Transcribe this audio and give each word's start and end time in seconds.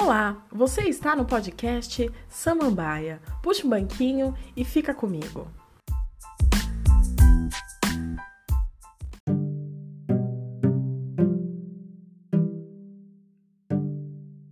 Olá, 0.00 0.46
você 0.52 0.82
está 0.82 1.16
no 1.16 1.24
podcast 1.24 2.08
Samambaia. 2.28 3.20
Puxa 3.42 3.66
o 3.66 3.68
banquinho 3.68 4.32
e 4.56 4.64
fica 4.64 4.94
comigo. 4.94 5.48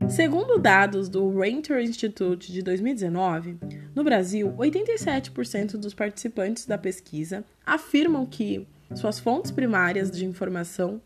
Segundo 0.09 0.59
dados 0.59 1.09
do 1.09 1.39
Renter 1.39 1.81
Institute 1.81 2.53
de 2.53 2.61
2019, 2.61 3.57
no 3.95 4.03
Brasil, 4.03 4.53
87% 4.59 5.77
dos 5.77 5.95
participantes 5.95 6.67
da 6.67 6.77
pesquisa 6.77 7.45
afirmam 7.65 8.27
que 8.27 8.67
suas 8.97 9.21
fontes 9.21 9.53
primárias 9.53 10.11
de 10.11 10.27
informação 10.27 11.01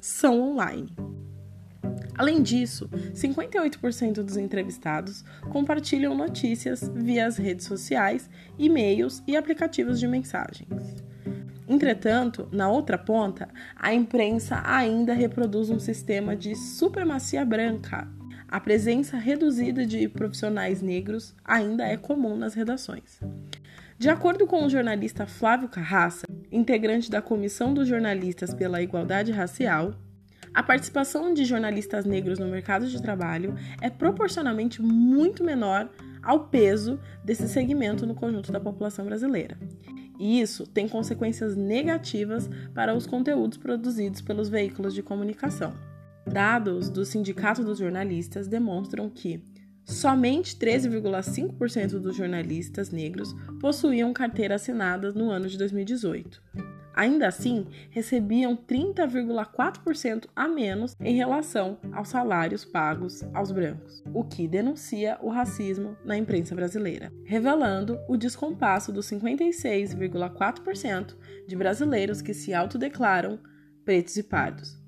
são 0.00 0.40
online. 0.40 1.13
Além 2.16 2.42
disso, 2.42 2.88
58% 3.12 4.22
dos 4.22 4.36
entrevistados 4.36 5.24
compartilham 5.50 6.14
notícias 6.14 6.88
via 6.94 7.26
as 7.26 7.36
redes 7.36 7.66
sociais, 7.66 8.30
e-mails 8.58 9.22
e 9.26 9.36
aplicativos 9.36 9.98
de 9.98 10.06
mensagens. 10.06 11.04
Entretanto, 11.66 12.48
na 12.52 12.68
outra 12.68 12.98
ponta, 12.98 13.48
a 13.74 13.92
imprensa 13.92 14.62
ainda 14.64 15.14
reproduz 15.14 15.70
um 15.70 15.78
sistema 15.78 16.36
de 16.36 16.54
supremacia 16.54 17.44
branca. 17.44 18.06
A 18.46 18.60
presença 18.60 19.16
reduzida 19.16 19.84
de 19.84 20.08
profissionais 20.08 20.82
negros 20.82 21.34
ainda 21.44 21.84
é 21.84 21.96
comum 21.96 22.36
nas 22.36 22.54
redações. 22.54 23.18
De 23.98 24.08
acordo 24.08 24.46
com 24.46 24.64
o 24.64 24.70
jornalista 24.70 25.26
Flávio 25.26 25.68
Carraça, 25.68 26.26
integrante 26.52 27.10
da 27.10 27.22
Comissão 27.22 27.72
dos 27.72 27.88
Jornalistas 27.88 28.52
pela 28.52 28.82
Igualdade 28.82 29.32
Racial, 29.32 29.94
a 30.54 30.62
participação 30.62 31.34
de 31.34 31.44
jornalistas 31.44 32.04
negros 32.04 32.38
no 32.38 32.46
mercado 32.46 32.86
de 32.86 33.02
trabalho 33.02 33.56
é 33.80 33.90
proporcionalmente 33.90 34.80
muito 34.80 35.42
menor 35.42 35.90
ao 36.22 36.46
peso 36.46 36.98
desse 37.24 37.48
segmento 37.48 38.06
no 38.06 38.14
conjunto 38.14 38.52
da 38.52 38.60
população 38.60 39.04
brasileira. 39.04 39.58
E 40.18 40.40
isso 40.40 40.64
tem 40.64 40.88
consequências 40.88 41.56
negativas 41.56 42.48
para 42.72 42.94
os 42.94 43.04
conteúdos 43.04 43.58
produzidos 43.58 44.20
pelos 44.20 44.48
veículos 44.48 44.94
de 44.94 45.02
comunicação. 45.02 45.74
Dados 46.24 46.88
do 46.88 47.04
Sindicato 47.04 47.64
dos 47.64 47.78
Jornalistas 47.78 48.46
demonstram 48.46 49.10
que 49.10 49.42
somente 49.84 50.56
13,5% 50.56 51.98
dos 51.98 52.16
jornalistas 52.16 52.90
negros 52.90 53.34
possuíam 53.60 54.12
carteira 54.12 54.54
assinada 54.54 55.12
no 55.12 55.30
ano 55.30 55.48
de 55.48 55.58
2018. 55.58 56.40
Ainda 56.94 57.26
assim, 57.26 57.66
recebiam 57.90 58.56
30,4% 58.56 60.26
a 60.34 60.46
menos 60.46 60.94
em 61.00 61.16
relação 61.16 61.76
aos 61.92 62.08
salários 62.08 62.64
pagos 62.64 63.24
aos 63.34 63.50
brancos, 63.50 64.04
o 64.12 64.22
que 64.22 64.46
denuncia 64.46 65.18
o 65.20 65.28
racismo 65.28 65.96
na 66.04 66.16
imprensa 66.16 66.54
brasileira, 66.54 67.12
revelando 67.24 67.98
o 68.08 68.16
descompasso 68.16 68.92
dos 68.92 69.10
56,4% 69.10 71.16
de 71.46 71.56
brasileiros 71.56 72.22
que 72.22 72.32
se 72.32 72.54
autodeclaram 72.54 73.40
pretos 73.84 74.16
e 74.16 74.22
pardos. 74.22 74.80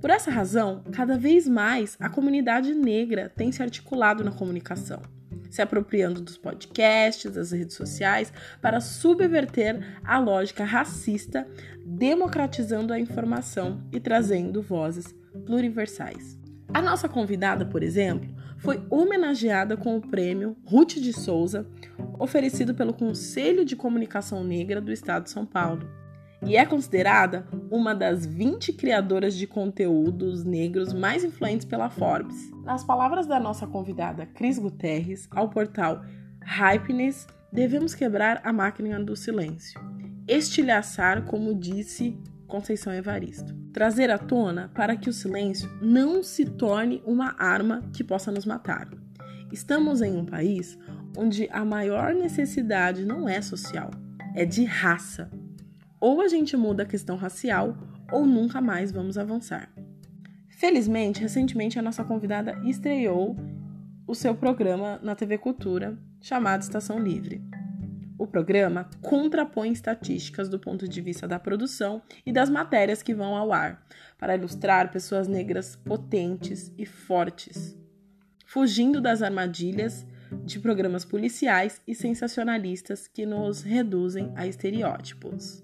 Por 0.00 0.10
essa 0.10 0.30
razão, 0.30 0.84
cada 0.92 1.16
vez 1.16 1.48
mais 1.48 1.96
a 1.98 2.10
comunidade 2.10 2.74
negra 2.74 3.32
tem 3.34 3.50
se 3.50 3.62
articulado 3.62 4.22
na 4.22 4.32
comunicação 4.32 5.00
se 5.54 5.62
apropriando 5.62 6.20
dos 6.20 6.36
podcasts, 6.36 7.30
das 7.30 7.52
redes 7.52 7.76
sociais, 7.76 8.32
para 8.60 8.80
subverter 8.80 10.00
a 10.02 10.18
lógica 10.18 10.64
racista, 10.64 11.46
democratizando 11.86 12.92
a 12.92 12.98
informação 12.98 13.80
e 13.92 14.00
trazendo 14.00 14.60
vozes 14.60 15.14
pluriversais. 15.46 16.36
A 16.72 16.82
nossa 16.82 17.08
convidada, 17.08 17.64
por 17.64 17.84
exemplo, 17.84 18.34
foi 18.58 18.84
homenageada 18.90 19.76
com 19.76 19.96
o 19.96 20.00
prêmio 20.00 20.56
Ruth 20.64 20.94
de 20.94 21.12
Souza, 21.12 21.64
oferecido 22.18 22.74
pelo 22.74 22.92
Conselho 22.92 23.64
de 23.64 23.76
Comunicação 23.76 24.42
Negra 24.42 24.80
do 24.80 24.90
Estado 24.90 25.22
de 25.22 25.30
São 25.30 25.46
Paulo 25.46 25.88
e 26.46 26.56
é 26.56 26.66
considerada 26.66 27.46
uma 27.70 27.94
das 27.94 28.26
20 28.26 28.72
criadoras 28.74 29.34
de 29.34 29.46
conteúdos 29.46 30.44
negros 30.44 30.92
mais 30.92 31.24
influentes 31.24 31.64
pela 31.64 31.88
Forbes. 31.88 32.50
Nas 32.62 32.84
palavras 32.84 33.26
da 33.26 33.40
nossa 33.40 33.66
convidada 33.66 34.26
Cris 34.26 34.58
Guterres, 34.58 35.26
ao 35.30 35.48
portal 35.48 36.02
Hypeness, 36.42 37.26
devemos 37.52 37.94
quebrar 37.94 38.40
a 38.44 38.52
máquina 38.52 39.02
do 39.02 39.16
silêncio, 39.16 39.80
estilhaçar, 40.28 41.24
como 41.24 41.54
disse 41.54 42.18
Conceição 42.46 42.92
Evaristo, 42.92 43.54
trazer 43.72 44.10
à 44.10 44.18
tona 44.18 44.70
para 44.74 44.96
que 44.96 45.08
o 45.08 45.12
silêncio 45.12 45.68
não 45.80 46.22
se 46.22 46.44
torne 46.44 47.02
uma 47.06 47.34
arma 47.38 47.82
que 47.92 48.04
possa 48.04 48.30
nos 48.30 48.44
matar. 48.44 48.88
Estamos 49.50 50.02
em 50.02 50.16
um 50.16 50.24
país 50.24 50.78
onde 51.16 51.48
a 51.50 51.64
maior 51.64 52.12
necessidade 52.14 53.04
não 53.04 53.28
é 53.28 53.40
social, 53.40 53.90
é 54.34 54.44
de 54.44 54.64
raça, 54.64 55.30
ou 56.04 56.20
a 56.20 56.28
gente 56.28 56.54
muda 56.54 56.82
a 56.82 56.86
questão 56.86 57.16
racial, 57.16 57.74
ou 58.12 58.26
nunca 58.26 58.60
mais 58.60 58.92
vamos 58.92 59.16
avançar. 59.16 59.72
Felizmente, 60.50 61.22
recentemente 61.22 61.78
a 61.78 61.82
nossa 61.82 62.04
convidada 62.04 62.60
estreou 62.66 63.34
o 64.06 64.14
seu 64.14 64.34
programa 64.34 65.00
na 65.02 65.14
TV 65.14 65.38
Cultura, 65.38 65.98
chamado 66.20 66.60
Estação 66.60 66.98
Livre. 66.98 67.42
O 68.18 68.26
programa 68.26 68.90
contrapõe 69.00 69.72
estatísticas 69.72 70.46
do 70.46 70.60
ponto 70.60 70.86
de 70.86 71.00
vista 71.00 71.26
da 71.26 71.38
produção 71.38 72.02
e 72.26 72.30
das 72.30 72.50
matérias 72.50 73.02
que 73.02 73.14
vão 73.14 73.34
ao 73.34 73.50
ar, 73.50 73.82
para 74.18 74.36
ilustrar 74.36 74.92
pessoas 74.92 75.26
negras 75.26 75.74
potentes 75.74 76.70
e 76.76 76.84
fortes, 76.84 77.74
fugindo 78.44 79.00
das 79.00 79.22
armadilhas 79.22 80.06
de 80.44 80.60
programas 80.60 81.02
policiais 81.02 81.80
e 81.88 81.94
sensacionalistas 81.94 83.08
que 83.08 83.24
nos 83.24 83.62
reduzem 83.62 84.30
a 84.36 84.46
estereótipos. 84.46 85.63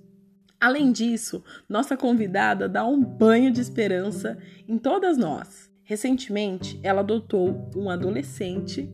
Além 0.60 0.92
disso, 0.92 1.42
nossa 1.66 1.96
convidada 1.96 2.68
dá 2.68 2.84
um 2.84 3.02
banho 3.02 3.50
de 3.50 3.62
esperança 3.62 4.38
em 4.68 4.76
todas 4.76 5.16
nós. 5.16 5.70
Recentemente, 5.82 6.78
ela 6.82 7.00
adotou 7.00 7.70
um 7.74 7.88
adolescente 7.88 8.92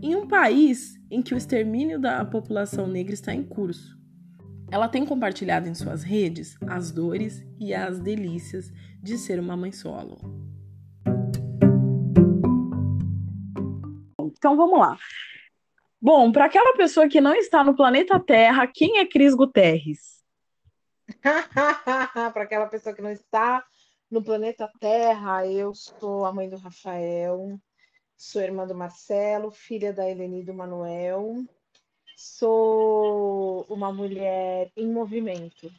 em 0.00 0.16
um 0.16 0.26
país 0.26 0.98
em 1.10 1.20
que 1.20 1.34
o 1.34 1.36
extermínio 1.36 2.00
da 2.00 2.24
população 2.24 2.86
negra 2.86 3.12
está 3.12 3.34
em 3.34 3.44
curso. 3.44 3.98
Ela 4.70 4.88
tem 4.88 5.04
compartilhado 5.04 5.68
em 5.68 5.74
suas 5.74 6.02
redes 6.02 6.56
as 6.66 6.90
dores 6.90 7.46
e 7.60 7.74
as 7.74 8.00
delícias 8.00 8.72
de 9.02 9.18
ser 9.18 9.38
uma 9.38 9.56
mãe 9.56 9.72
solo. 9.72 10.18
Então 14.38 14.56
vamos 14.56 14.78
lá. 14.78 14.96
Bom, 16.00 16.32
para 16.32 16.46
aquela 16.46 16.76
pessoa 16.76 17.08
que 17.08 17.20
não 17.20 17.34
está 17.34 17.62
no 17.62 17.76
planeta 17.76 18.18
Terra, 18.18 18.66
quem 18.66 18.98
é 18.98 19.06
Cris 19.06 19.34
Guterres? 19.34 20.17
Para 22.32 22.42
aquela 22.42 22.66
pessoa 22.66 22.94
que 22.94 23.02
não 23.02 23.10
está 23.10 23.64
no 24.10 24.22
planeta 24.22 24.70
Terra, 24.78 25.46
eu 25.46 25.74
sou 25.74 26.24
a 26.24 26.32
mãe 26.32 26.48
do 26.48 26.56
Rafael, 26.56 27.58
sou 28.16 28.42
irmã 28.42 28.66
do 28.66 28.74
Marcelo, 28.74 29.50
filha 29.50 29.92
da 29.92 30.08
Eleni 30.08 30.40
e 30.40 30.44
do 30.44 30.54
Manuel, 30.54 31.44
sou 32.16 33.64
uma 33.68 33.92
mulher 33.92 34.70
em 34.76 34.90
movimento. 34.90 35.70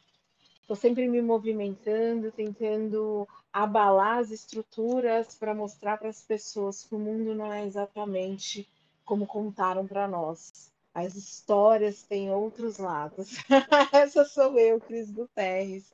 Estou 0.60 0.76
sempre 0.76 1.08
me 1.08 1.20
movimentando, 1.20 2.30
tentando 2.30 3.26
abalar 3.52 4.18
as 4.18 4.30
estruturas 4.30 5.34
para 5.34 5.54
mostrar 5.54 5.98
para 5.98 6.08
as 6.08 6.22
pessoas 6.22 6.84
que 6.84 6.94
o 6.94 6.98
mundo 6.98 7.34
não 7.34 7.52
é 7.52 7.66
exatamente 7.66 8.68
como 9.04 9.26
contaram 9.26 9.86
para 9.86 10.06
nós. 10.06 10.69
As 11.00 11.14
histórias 11.14 12.02
têm 12.02 12.30
outros 12.30 12.78
lados. 12.78 13.36
Essa 13.92 14.24
sou 14.24 14.58
eu, 14.58 14.80
Cris 14.80 15.10
Guterres. 15.10 15.92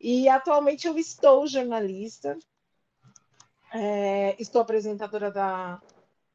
E 0.00 0.28
atualmente 0.28 0.86
eu 0.86 0.98
estou 0.98 1.46
jornalista, 1.46 2.38
é, 3.72 4.36
estou 4.38 4.60
apresentadora 4.60 5.30
da, 5.30 5.80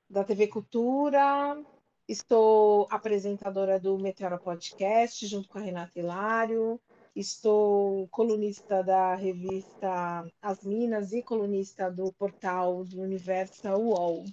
da 0.10 0.24
TV 0.24 0.48
Cultura, 0.48 1.62
estou 2.08 2.88
apresentadora 2.90 3.80
do 3.80 3.98
Meteora 4.00 4.38
Podcast, 4.38 5.26
junto 5.28 5.48
com 5.48 5.60
a 5.60 5.62
Renata 5.62 6.00
Hilário, 6.00 6.82
estou 7.16 8.08
colunista 8.10 8.84
da 8.84 9.16
revista 9.16 10.26
As 10.42 10.64
Minas 10.64 11.14
e 11.14 11.22
colunista 11.22 11.92
do 11.92 12.12
portal 12.14 12.84
do 12.86 13.02
Universo 13.02 13.68
UOL. 13.70 14.26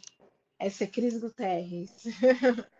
Essa 0.59 0.85
é 0.85 0.87
Cris 0.87 1.19
Guterres. 1.19 1.91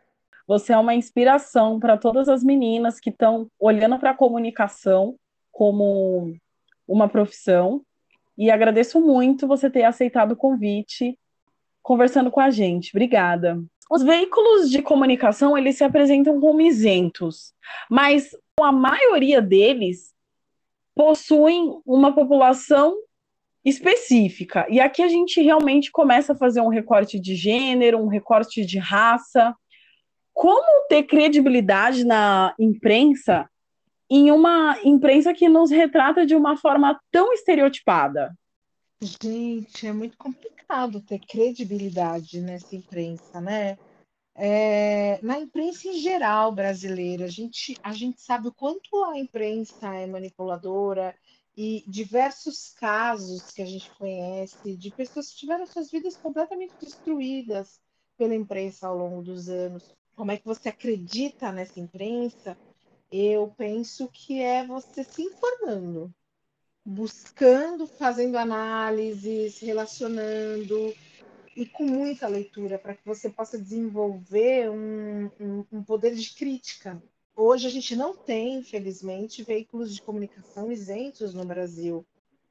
Você 0.47 0.73
é 0.73 0.79
uma 0.79 0.95
inspiração 0.95 1.81
para 1.81 1.97
todas 1.97 2.29
as 2.29 2.45
meninas 2.45 3.01
que 3.01 3.11
estão 3.11 3.49
olhando 3.59 3.99
para 3.99 4.11
a 4.11 4.17
comunicação 4.17 5.17
como 5.51 6.37
uma 6.87 7.09
profissão. 7.09 7.83
E 8.39 8.51
agradeço 8.51 9.01
muito 9.01 9.49
você 9.49 9.69
ter 9.71 9.85
aceitado 9.85 10.33
o 10.33 10.37
convite, 10.37 11.19
conversando 11.83 12.31
com 12.31 12.41
a 12.41 12.51
gente. 12.51 12.91
Obrigada. 12.93 13.63
Os 13.91 14.03
veículos 14.03 14.71
de 14.71 14.83
comunicação, 14.83 15.57
eles 15.57 15.77
se 15.77 15.85
apresentam 15.85 16.41
como 16.41 16.61
isentos, 16.61 17.55
mas 17.89 18.31
a 18.61 18.73
maioria 18.73 19.41
deles 19.41 20.13
possuem 20.95 21.81
uma 21.85 22.13
população 22.13 22.97
específica. 23.65 24.67
E 24.71 24.81
aqui 24.81 25.03
a 25.03 25.09
gente 25.09 25.41
realmente 25.41 25.91
começa 25.91 26.33
a 26.33 26.37
fazer 26.37 26.61
um 26.61 26.69
recorte 26.69 27.19
de 27.19 27.35
gênero, 27.35 27.99
um 27.99 28.07
recorte 28.07 28.65
de 28.65 28.79
raça. 28.79 29.55
Como 30.37 30.87
ter 30.87 31.05
credibilidade 31.05 32.05
na 32.05 32.55
imprensa 32.59 33.49
em 34.09 34.31
uma 34.31 34.79
imprensa 34.85 35.33
que 35.33 35.49
nos 35.49 35.71
retrata 35.71 36.27
de 36.27 36.37
uma 36.37 36.59
forma 36.59 37.01
tão 37.11 37.33
estereotipada? 37.33 38.37
Gente, 39.01 39.87
é 39.87 39.93
muito 39.95 40.19
complicado 40.19 41.01
ter 41.01 41.21
credibilidade 41.21 42.43
nessa 42.43 42.77
imprensa, 42.77 43.41
né? 43.41 43.79
É, 44.35 45.19
na 45.23 45.41
imprensa 45.41 45.89
em 45.89 45.95
geral 45.95 46.53
brasileira, 46.53 47.25
a 47.25 47.29
gente, 47.29 47.75
a 47.83 47.95
gente 47.95 48.21
sabe 48.21 48.49
o 48.49 48.55
quanto 48.55 49.05
a 49.05 49.19
imprensa 49.19 49.95
é 49.95 50.07
manipuladora 50.07 51.17
e 51.57 51.83
diversos 51.89 52.75
casos 52.75 53.51
que 53.53 53.63
a 53.63 53.67
gente 53.67 53.91
conhece 53.99 54.77
de 54.77 54.91
pessoas 54.91 55.31
que 55.31 55.39
tiveram 55.39 55.65
suas 55.65 55.91
vidas 55.91 56.15
completamente 56.19 56.75
destruídas 56.79 57.81
pela 58.19 58.35
imprensa 58.35 58.87
ao 58.87 58.99
longo 58.99 59.23
dos 59.23 59.49
anos. 59.49 59.97
Como 60.17 60.31
é 60.31 60.39
que 60.39 60.47
você 60.47 60.71
acredita 60.71 61.53
nessa 61.53 61.79
imprensa? 61.79 62.57
Eu 63.13 63.53
penso 63.55 64.09
que 64.09 64.41
é 64.41 64.67
você 64.67 65.05
se 65.05 65.23
informando, 65.23 66.13
buscando, 66.83 67.87
fazendo 67.87 68.39
análises, 68.39 69.59
relacionando 69.61 70.95
e 71.55 71.67
com 71.67 71.85
muita 71.85 72.27
leitura 72.29 72.79
para 72.79 72.95
que 72.95 73.05
você 73.05 73.29
possa 73.29 73.59
desenvolver 73.59 74.71
um, 74.71 75.27
um, 75.39 75.67
um, 75.71 75.85
poder 75.85 76.15
de 76.15 76.35
crítica. 76.35 77.01
Hoje 77.37 77.67
a 77.67 77.71
gente 77.71 77.95
não 77.95 78.17
tem, 78.17 78.57
infelizmente, 78.57 79.45
veículos 79.45 79.95
de 79.95 80.01
comunicação 80.01 80.73
isentos 80.73 81.35
no 81.35 81.45
Brasil. 81.45 82.07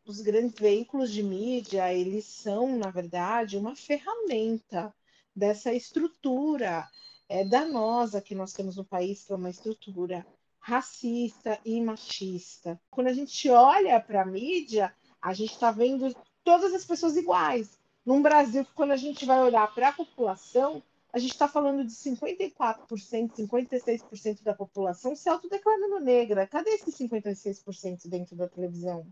Os 0.05 0.21
grandes 0.21 0.53
veículos 0.59 1.11
de 1.11 1.23
mídia, 1.23 1.91
eles 1.91 2.25
são, 2.25 2.77
na 2.77 2.91
verdade, 2.91 3.57
uma 3.57 3.75
ferramenta 3.75 4.93
dessa 5.35 5.73
estrutura 5.73 6.87
é, 7.29 7.43
danosa 7.43 8.21
que 8.21 8.35
nós 8.35 8.53
temos 8.53 8.75
no 8.75 8.85
país, 8.85 9.23
que 9.23 9.33
é 9.33 9.35
uma 9.35 9.49
estrutura 9.49 10.25
racista 10.59 11.59
e 11.63 11.79
machista. 11.81 12.79
Quando 12.89 13.07
a 13.07 13.13
gente 13.13 13.49
olha 13.49 13.99
para 13.99 14.23
a 14.23 14.25
mídia, 14.25 14.93
a 15.21 15.33
gente 15.33 15.53
está 15.53 15.71
vendo 15.71 16.15
todas 16.43 16.73
as 16.73 16.85
pessoas 16.85 17.15
iguais 17.15 17.77
num 18.05 18.21
Brasil 18.21 18.63
que, 18.63 18.73
quando 18.73 18.91
a 18.91 18.97
gente 18.97 19.25
vai 19.25 19.41
olhar 19.41 19.73
para 19.73 19.89
a 19.89 19.93
população, 19.93 20.83
a 21.11 21.17
gente 21.17 21.31
está 21.31 21.47
falando 21.47 21.83
de 21.83 21.93
54%, 21.93 22.87
56% 22.87 24.43
da 24.43 24.53
população 24.53 25.15
se 25.15 25.29
autodeclarando 25.29 25.99
negra. 25.99 26.45
Cadê 26.45 26.71
esses 26.71 26.95
56% 26.95 28.07
dentro 28.07 28.35
da 28.35 28.47
televisão? 28.47 29.07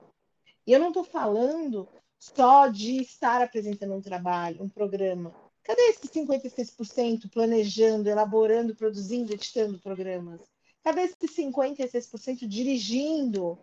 E 0.68 0.72
eu 0.72 0.80
não 0.80 0.90
estou 0.90 1.04
falando 1.04 1.88
só 2.20 2.68
de 2.68 3.02
estar 3.02 3.42
apresentando 3.42 3.94
um 3.94 4.02
trabalho, 4.02 4.62
um 4.62 4.70
programa. 4.70 5.34
Cadê 5.64 5.82
esses 5.84 6.10
56% 6.12 7.30
planejando, 7.30 8.10
elaborando, 8.10 8.76
produzindo, 8.76 9.34
editando 9.34 9.80
programas? 9.80 10.42
Cadê 10.84 11.04
esses 11.04 11.36
56% 11.38 12.46
dirigindo 12.46 13.58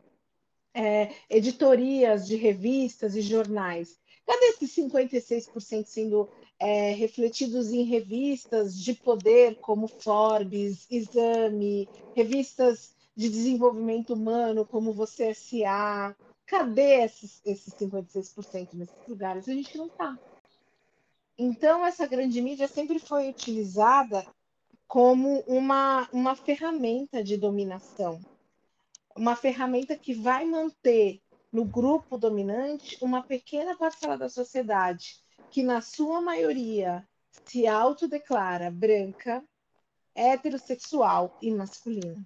é, 0.72 1.14
editorias 1.28 2.26
de 2.26 2.36
revistas 2.36 3.14
e 3.14 3.20
jornais? 3.20 3.98
Cadê 4.26 4.46
esses 4.46 4.74
56% 4.74 5.84
sendo 5.84 6.30
é, 6.58 6.92
refletidos 6.92 7.70
em 7.70 7.82
revistas 7.84 8.80
de 8.82 8.94
poder 8.94 9.56
como 9.56 9.86
Forbes, 9.86 10.86
Exame, 10.90 11.86
revistas 12.16 12.94
de 13.14 13.28
desenvolvimento 13.28 14.14
humano 14.14 14.64
como 14.64 14.94
Você 14.94 15.34
SA? 15.34 16.16
Cadê 16.46 17.02
esses, 17.02 17.42
esses 17.44 17.74
56% 17.74 18.72
nesses 18.72 19.06
lugares? 19.06 19.46
A 19.46 19.52
gente 19.52 19.76
não 19.76 19.86
está. 19.86 20.18
Então, 21.42 21.86
essa 21.86 22.06
grande 22.06 22.38
mídia 22.42 22.68
sempre 22.68 22.98
foi 22.98 23.30
utilizada 23.30 24.26
como 24.86 25.40
uma, 25.46 26.06
uma 26.12 26.36
ferramenta 26.36 27.24
de 27.24 27.38
dominação, 27.38 28.20
uma 29.16 29.34
ferramenta 29.34 29.96
que 29.96 30.12
vai 30.12 30.44
manter 30.44 31.18
no 31.50 31.64
grupo 31.64 32.18
dominante 32.18 32.98
uma 33.00 33.22
pequena 33.22 33.74
parcela 33.74 34.18
da 34.18 34.28
sociedade 34.28 35.14
que, 35.50 35.62
na 35.62 35.80
sua 35.80 36.20
maioria, 36.20 37.08
se 37.46 37.66
autodeclara 37.66 38.70
branca, 38.70 39.42
heterossexual 40.14 41.38
e 41.40 41.50
masculina. 41.50 42.22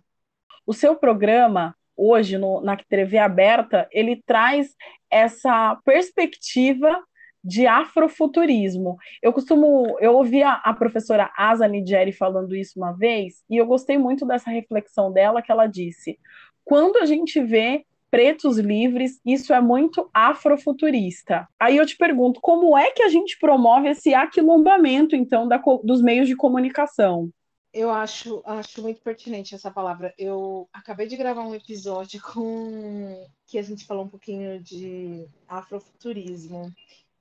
O 0.66 0.72
seu 0.72 0.96
programa, 0.96 1.76
hoje, 1.96 2.36
no, 2.36 2.60
na 2.60 2.76
TV 2.76 3.18
aberta, 3.18 3.88
ele 3.92 4.20
traz 4.26 4.74
essa 5.08 5.80
perspectiva 5.84 7.00
de 7.44 7.66
afrofuturismo. 7.66 8.96
Eu 9.22 9.32
costumo, 9.32 9.98
eu 10.00 10.14
ouvi 10.14 10.42
a, 10.42 10.54
a 10.54 10.72
professora 10.72 11.30
Asa 11.36 11.68
Nidieri 11.68 12.12
falando 12.12 12.56
isso 12.56 12.78
uma 12.78 12.92
vez, 12.92 13.44
e 13.50 13.56
eu 13.56 13.66
gostei 13.66 13.98
muito 13.98 14.24
dessa 14.24 14.50
reflexão 14.50 15.12
dela, 15.12 15.42
que 15.42 15.52
ela 15.52 15.66
disse, 15.66 16.18
quando 16.64 16.96
a 16.96 17.04
gente 17.04 17.40
vê 17.42 17.84
pretos 18.10 18.58
livres, 18.58 19.20
isso 19.26 19.52
é 19.52 19.60
muito 19.60 20.08
afrofuturista. 20.14 21.48
Aí 21.58 21.76
eu 21.76 21.84
te 21.84 21.96
pergunto, 21.96 22.40
como 22.40 22.78
é 22.78 22.92
que 22.92 23.02
a 23.02 23.08
gente 23.08 23.36
promove 23.38 23.88
esse 23.88 24.14
aquilombamento, 24.14 25.16
então, 25.16 25.48
da, 25.48 25.60
dos 25.82 26.00
meios 26.00 26.28
de 26.28 26.36
comunicação? 26.36 27.28
Eu 27.72 27.90
acho, 27.90 28.40
acho 28.46 28.80
muito 28.82 29.00
pertinente 29.00 29.52
essa 29.52 29.68
palavra. 29.68 30.14
Eu 30.16 30.68
acabei 30.72 31.08
de 31.08 31.16
gravar 31.16 31.42
um 31.42 31.56
episódio 31.56 32.22
com 32.22 33.26
que 33.48 33.58
a 33.58 33.62
gente 33.62 33.84
falou 33.84 34.04
um 34.04 34.08
pouquinho 34.08 34.62
de 34.62 35.26
afrofuturismo. 35.48 36.72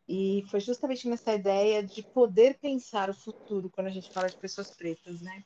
E 0.08 0.44
foi 0.50 0.60
justamente 0.60 1.08
nessa 1.08 1.34
ideia 1.34 1.82
de 1.82 2.04
poder 2.04 2.60
pensar 2.60 3.10
o 3.10 3.14
futuro 3.14 3.70
quando 3.70 3.88
a 3.88 3.92
gente 3.92 4.12
fala 4.12 4.30
de 4.30 4.38
pessoas 4.38 4.72
pretas, 4.72 5.22
né? 5.22 5.44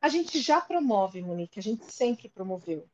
A 0.00 0.08
gente 0.08 0.40
já 0.40 0.60
promove, 0.60 1.20
Monique, 1.20 1.58
a 1.58 1.62
gente 1.62 1.84
sempre 1.92 2.28
promoveu 2.28 2.86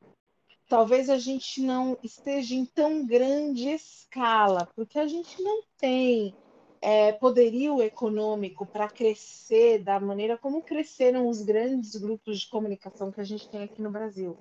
talvez 0.72 1.10
a 1.10 1.18
gente 1.18 1.60
não 1.60 1.98
esteja 2.02 2.54
em 2.54 2.64
tão 2.64 3.04
grande 3.06 3.68
escala, 3.68 4.66
porque 4.74 4.98
a 4.98 5.06
gente 5.06 5.42
não 5.42 5.62
tem 5.76 6.34
é, 6.80 7.12
poderio 7.12 7.82
econômico 7.82 8.64
para 8.64 8.88
crescer 8.88 9.80
da 9.80 10.00
maneira 10.00 10.38
como 10.38 10.62
cresceram 10.62 11.28
os 11.28 11.42
grandes 11.42 11.94
grupos 11.96 12.40
de 12.40 12.48
comunicação 12.48 13.12
que 13.12 13.20
a 13.20 13.24
gente 13.24 13.50
tem 13.50 13.64
aqui 13.64 13.82
no 13.82 13.90
Brasil. 13.90 14.38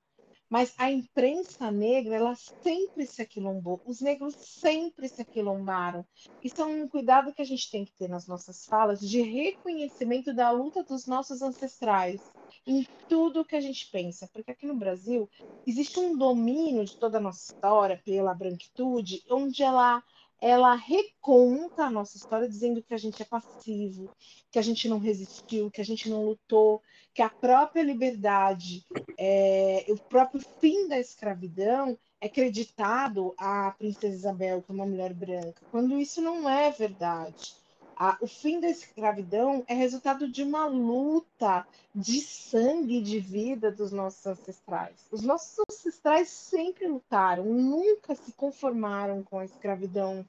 Mas 0.52 0.74
a 0.78 0.92
imprensa 0.92 1.72
negra, 1.72 2.16
ela 2.18 2.36
sempre 2.36 3.08
se 3.08 3.22
aquilombou, 3.22 3.82
os 3.86 4.02
negros 4.02 4.36
sempre 4.38 5.08
se 5.08 5.22
aquilombaram. 5.22 6.06
Isso 6.44 6.62
é 6.62 6.66
um 6.66 6.90
cuidado 6.90 7.34
que 7.34 7.42
a 7.42 7.46
gente 7.46 7.72
tem 7.72 7.86
que 7.86 7.94
ter 7.96 8.10
nas 8.10 8.28
nossas 8.28 8.68
falas 8.68 9.00
de 9.00 9.22
reconhecimento 9.22 10.34
da 10.34 10.52
luta 10.52 10.84
dos 10.84 11.08
nossos 11.08 11.42
ancestrais 11.42 12.30
em 12.68 12.86
tudo 13.08 13.46
que 13.46 13.56
a 13.56 13.62
gente 13.62 13.90
pensa, 13.92 14.30
porque 14.34 14.52
aqui 14.52 14.66
no 14.68 14.76
Brasil 14.76 15.30
existe 15.66 15.98
um 16.00 16.18
domínio 16.18 16.84
de 16.84 16.98
toda 17.00 17.18
a 17.18 17.22
nossa 17.22 17.46
história 17.54 18.02
pela 18.04 18.34
branquitude, 18.34 19.24
onde 19.30 19.64
ela 19.64 20.04
ela 20.42 20.74
reconta 20.74 21.86
a 21.86 21.90
nossa 21.90 22.18
história 22.18 22.50
dizendo 22.50 22.82
que 22.82 22.96
a 22.96 22.98
gente 22.98 23.22
é 23.22 23.26
passivo, 23.26 24.10
que 24.52 24.58
a 24.58 24.62
gente 24.62 24.90
não 24.90 24.98
resistiu, 24.98 25.70
que 25.70 25.80
a 25.80 25.86
gente 25.86 26.10
não 26.10 26.26
lutou, 26.26 26.82
que 27.14 27.22
a 27.22 27.30
própria 27.30 27.84
liberdade, 27.84 28.84
é, 29.18 29.86
o 29.88 29.98
próprio 29.98 30.42
fim 30.60 30.88
da 30.88 31.00
escravidão 31.00 31.96
é 32.20 32.28
creditado 32.28 33.36
à 33.38 33.72
princesa 33.78 34.16
Isabel, 34.16 34.64
que 34.64 34.72
é 34.72 34.76
uma 34.76 34.86
mulher 34.86 35.14
branca, 35.14 35.62
quando 35.70 36.00
isso 36.00 36.20
não 36.22 36.50
é 36.50 36.72
verdade. 36.72 37.56
A, 38.04 38.18
o 38.20 38.26
fim 38.26 38.60
da 38.60 38.68
escravidão 38.68 39.64
é 39.68 39.76
resultado 39.76 40.28
de 40.28 40.42
uma 40.42 40.66
luta 40.66 41.68
de 41.94 42.20
sangue 42.20 42.98
e 42.98 43.02
de 43.02 43.20
vida 43.20 43.72
dos 43.72 43.92
nossos 43.92 44.26
ancestrais. 44.26 44.96
Os 45.12 45.22
nossos 45.22 45.60
ancestrais 45.70 46.30
sempre 46.30 46.88
lutaram, 46.88 47.46
nunca 47.46 48.16
se 48.16 48.32
conformaram 48.32 49.22
com 49.22 49.38
a 49.38 49.46
escravidão. 49.46 50.26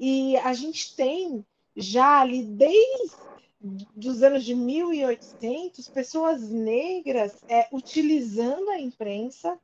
E 0.00 0.34
a 0.38 0.54
gente 0.54 0.96
tem 0.96 1.44
já 1.76 2.22
ali 2.22 2.42
desde 2.42 3.20
dos 3.60 4.22
anos 4.22 4.42
de 4.42 4.54
1800 4.54 5.86
pessoas 5.88 6.48
negras 6.48 7.44
é, 7.46 7.68
utilizando 7.70 8.70
a 8.70 8.80
imprensa 8.80 9.60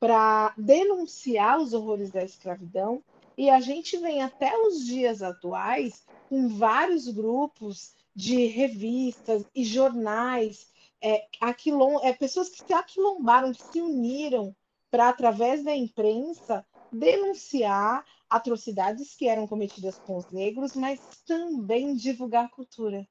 para 0.00 0.52
denunciar 0.58 1.60
os 1.60 1.72
horrores 1.72 2.10
da 2.10 2.24
escravidão. 2.24 3.00
E 3.38 3.48
a 3.48 3.60
gente 3.60 3.96
vem 3.98 4.20
até 4.20 4.52
os 4.58 4.84
dias 4.84 5.22
atuais 5.22 6.04
com 6.28 6.48
vários 6.48 7.06
grupos 7.06 7.94
de 8.12 8.46
revistas 8.46 9.44
e 9.54 9.62
jornais, 9.62 10.66
é, 11.00 11.26
aquilom, 11.40 12.00
é, 12.02 12.12
pessoas 12.12 12.48
que 12.48 12.64
se 12.66 12.72
aquilombaram, 12.72 13.52
que 13.52 13.62
se 13.62 13.80
uniram 13.80 14.56
para, 14.90 15.10
através 15.10 15.62
da 15.62 15.76
imprensa, 15.76 16.66
denunciar 16.90 18.04
atrocidades 18.28 19.14
que 19.14 19.28
eram 19.28 19.46
cometidas 19.46 19.98
com 19.98 20.16
os 20.16 20.30
negros, 20.30 20.74
mas 20.74 21.00
também 21.26 21.94
divulgar 21.94 22.46
a 22.46 22.48
cultura. 22.48 23.06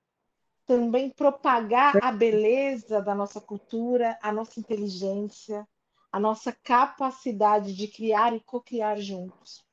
Também 0.65 1.09
propagar 1.09 1.97
a 2.03 2.11
beleza 2.11 3.01
da 3.01 3.13
nossa 3.13 3.39
cultura, 3.39 4.17
a 4.21 4.31
nossa 4.31 4.59
inteligência, 4.59 5.67
a 6.11 6.19
nossa 6.19 6.51
capacidade 6.51 7.75
de 7.75 7.87
criar 7.87 8.33
e 8.33 8.39
co-criar 8.39 8.97
juntos. 8.99 9.63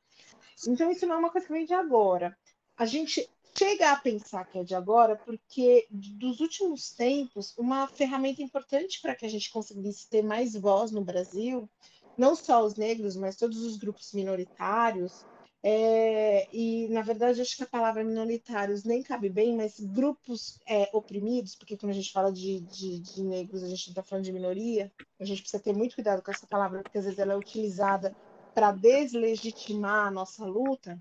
Então, 0.66 0.90
isso 0.90 1.06
não 1.06 1.16
é 1.16 1.18
uma 1.18 1.30
coisa 1.30 1.46
que 1.46 1.52
vem 1.52 1.64
de 1.64 1.74
agora. 1.74 2.36
A 2.76 2.84
gente 2.84 3.28
chega 3.56 3.92
a 3.92 3.96
pensar 3.96 4.44
que 4.44 4.58
é 4.58 4.64
de 4.64 4.74
agora, 4.74 5.16
porque 5.16 5.86
dos 5.90 6.40
últimos 6.40 6.90
tempos, 6.90 7.56
uma 7.56 7.86
ferramenta 7.86 8.42
importante 8.42 9.00
para 9.00 9.14
que 9.14 9.26
a 9.26 9.28
gente 9.28 9.50
conseguisse 9.50 10.08
ter 10.08 10.22
mais 10.22 10.54
voz 10.54 10.90
no 10.90 11.04
Brasil, 11.04 11.68
não 12.16 12.34
só 12.34 12.64
os 12.64 12.76
negros, 12.76 13.16
mas 13.16 13.36
todos 13.36 13.58
os 13.58 13.76
grupos 13.76 14.12
minoritários, 14.12 15.24
é, 15.64 16.48
e 16.52 16.88
na 16.88 17.02
verdade 17.02 17.40
acho 17.40 17.56
que 17.56 17.62
a 17.62 17.66
palavra 17.66 18.02
minoritários 18.02 18.82
nem 18.82 19.02
cabe 19.02 19.28
bem, 19.28 19.56
mas 19.56 19.78
grupos 19.78 20.58
é, 20.66 20.90
oprimidos, 20.92 21.54
porque 21.54 21.76
quando 21.76 21.90
a 21.90 21.94
gente 21.94 22.12
fala 22.12 22.32
de, 22.32 22.60
de, 22.60 22.98
de 22.98 23.22
negros, 23.22 23.62
a 23.62 23.68
gente 23.68 23.88
está 23.88 24.02
falando 24.02 24.24
de 24.24 24.32
minoria, 24.32 24.92
a 25.20 25.24
gente 25.24 25.40
precisa 25.40 25.62
ter 25.62 25.72
muito 25.72 25.94
cuidado 25.94 26.20
com 26.20 26.30
essa 26.32 26.46
palavra, 26.46 26.82
porque 26.82 26.98
às 26.98 27.04
vezes 27.04 27.18
ela 27.18 27.34
é 27.34 27.36
utilizada 27.36 28.14
para 28.54 28.72
deslegitimar 28.72 30.08
a 30.08 30.10
nossa 30.10 30.44
luta. 30.44 31.00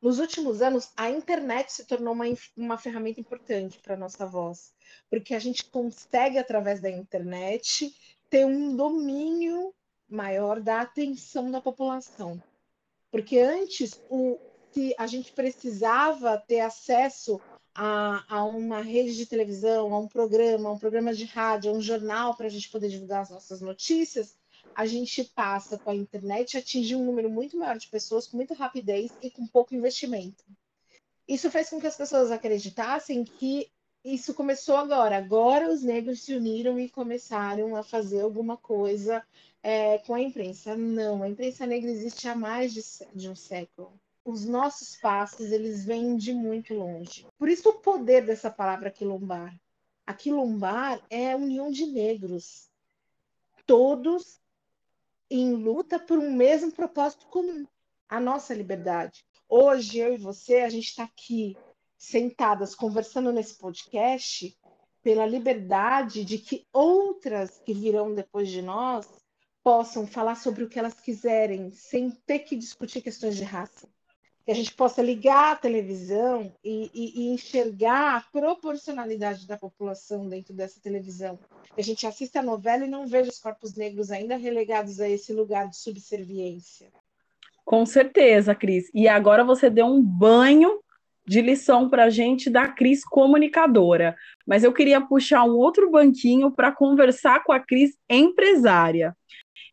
Nos 0.00 0.20
últimos 0.20 0.62
anos, 0.62 0.92
a 0.96 1.10
internet 1.10 1.72
se 1.72 1.84
tornou 1.84 2.14
uma, 2.14 2.26
uma 2.56 2.78
ferramenta 2.78 3.20
importante 3.20 3.80
para 3.80 3.94
a 3.94 3.98
nossa 3.98 4.24
voz, 4.24 4.72
porque 5.10 5.34
a 5.34 5.40
gente 5.40 5.64
consegue, 5.64 6.38
através 6.38 6.80
da 6.80 6.88
internet, 6.88 7.92
ter 8.30 8.46
um 8.46 8.76
domínio 8.76 9.74
maior 10.08 10.60
da 10.60 10.80
atenção 10.80 11.50
da 11.50 11.60
população. 11.60 12.40
Porque 13.10 13.38
antes, 13.38 14.00
o, 14.10 14.38
se 14.72 14.94
a 14.98 15.06
gente 15.06 15.32
precisava 15.32 16.36
ter 16.38 16.60
acesso 16.60 17.40
a, 17.74 18.24
a, 18.28 18.44
uma 18.44 18.80
rede 18.80 19.16
de 19.16 19.26
televisão, 19.26 19.94
a 19.94 19.98
um 19.98 20.08
programa, 20.08 20.68
a 20.68 20.72
um 20.72 20.78
programa 20.78 21.14
de 21.14 21.24
rádio, 21.24 21.70
a 21.70 21.74
um 21.74 21.80
jornal 21.80 22.36
para 22.36 22.46
a 22.46 22.50
gente 22.50 22.68
poder 22.68 22.88
divulgar 22.88 23.22
as 23.22 23.30
nossas 23.30 23.60
notícias, 23.60 24.36
a 24.74 24.86
gente 24.86 25.24
passa 25.24 25.78
com 25.78 25.90
a 25.90 25.94
internet 25.94 26.56
atingir 26.56 26.96
um 26.96 27.04
número 27.04 27.30
muito 27.30 27.56
maior 27.56 27.78
de 27.78 27.88
pessoas 27.88 28.26
com 28.26 28.36
muita 28.36 28.54
rapidez 28.54 29.10
e 29.22 29.30
com 29.30 29.46
pouco 29.46 29.74
investimento. 29.74 30.44
Isso 31.26 31.50
fez 31.50 31.68
com 31.68 31.80
que 31.80 31.86
as 31.86 31.96
pessoas 31.96 32.30
acreditassem 32.30 33.24
que 33.24 33.70
isso 34.04 34.32
começou 34.34 34.76
agora. 34.76 35.16
Agora 35.16 35.68
os 35.68 35.82
negros 35.82 36.22
se 36.22 36.34
uniram 36.34 36.78
e 36.78 36.88
começaram 36.88 37.76
a 37.76 37.82
fazer 37.82 38.20
alguma 38.20 38.56
coisa 38.56 39.22
é, 39.62 39.98
com 39.98 40.14
a 40.14 40.20
imprensa. 40.20 40.76
Não, 40.76 41.22
a 41.22 41.28
imprensa 41.28 41.66
negra 41.66 41.90
existe 41.90 42.28
há 42.28 42.34
mais 42.34 42.72
de, 42.72 42.82
de 43.14 43.28
um 43.28 43.34
século. 43.34 43.92
Os 44.24 44.44
nossos 44.44 44.96
passos, 44.96 45.52
eles 45.52 45.84
vêm 45.84 46.16
de 46.16 46.32
muito 46.32 46.74
longe. 46.74 47.26
Por 47.38 47.48
isso 47.48 47.68
o 47.70 47.80
poder 47.80 48.26
dessa 48.26 48.50
palavra 48.50 48.90
quilombar. 48.90 49.58
A 50.06 50.14
quilombar 50.14 51.00
é 51.10 51.32
a 51.32 51.36
união 51.36 51.70
de 51.70 51.86
negros. 51.86 52.68
Todos 53.66 54.40
em 55.30 55.52
luta 55.54 55.98
por 55.98 56.18
um 56.18 56.32
mesmo 56.32 56.72
propósito 56.72 57.26
comum, 57.26 57.66
a 58.08 58.18
nossa 58.18 58.54
liberdade. 58.54 59.24
Hoje, 59.48 59.98
eu 59.98 60.14
e 60.14 60.18
você, 60.18 60.60
a 60.60 60.68
gente 60.68 60.88
está 60.88 61.04
aqui 61.04 61.56
sentadas 61.98 62.74
conversando 62.74 63.32
nesse 63.32 63.54
podcast 63.56 64.56
pela 65.02 65.26
liberdade 65.26 66.24
de 66.24 66.38
que 66.38 66.66
outras 66.72 67.58
que 67.58 67.74
virão 67.74 68.14
depois 68.14 68.48
de 68.48 68.62
nós 68.62 69.06
possam 69.68 70.06
falar 70.06 70.34
sobre 70.34 70.64
o 70.64 70.68
que 70.68 70.78
elas 70.78 70.98
quiserem, 70.98 71.70
sem 71.72 72.10
ter 72.10 72.38
que 72.38 72.56
discutir 72.56 73.02
questões 73.02 73.36
de 73.36 73.44
raça 73.44 73.86
que 74.46 74.50
a 74.50 74.54
gente 74.54 74.72
possa 74.72 75.02
ligar 75.02 75.52
a 75.52 75.56
televisão 75.56 76.50
e, 76.64 76.90
e, 76.94 77.20
e, 77.20 77.34
enxergar 77.34 78.16
a 78.16 78.20
proporcionalidade 78.32 79.46
da 79.46 79.58
população 79.58 80.26
dentro 80.26 80.54
dessa 80.54 80.80
televisão. 80.80 81.38
Que 81.74 81.82
a 81.82 81.84
gente 81.84 82.06
assista 82.06 82.40
a 82.40 82.42
novela 82.42 82.86
e 82.86 82.88
não 82.88 83.06
veja 83.06 83.28
os 83.28 83.38
corpos 83.38 83.74
negros 83.74 84.10
ainda 84.10 84.38
relegados 84.38 85.00
a 85.00 85.06
esse 85.06 85.34
lugar 85.34 85.68
de 85.68 85.76
subserviência. 85.76 86.88
Com 87.62 87.84
certeza, 87.84 88.54
Cris. 88.54 88.90
E 88.94 89.06
agora 89.06 89.44
você 89.44 89.68
deu 89.68 89.84
um 89.84 90.02
banho 90.02 90.80
de 91.26 91.42
lição 91.42 91.90
para 91.90 92.04
a 92.04 92.10
gente 92.10 92.48
da 92.48 92.68
Cris 92.68 93.04
comunicadora. 93.04 94.16
Mas 94.46 94.64
eu 94.64 94.72
queria 94.72 94.98
puxar 94.98 95.44
um 95.44 95.56
outro 95.56 95.90
banquinho 95.90 96.50
para 96.50 96.72
conversar 96.72 97.44
com 97.44 97.52
a 97.52 97.60
Cris 97.60 97.98
empresária. 98.08 99.14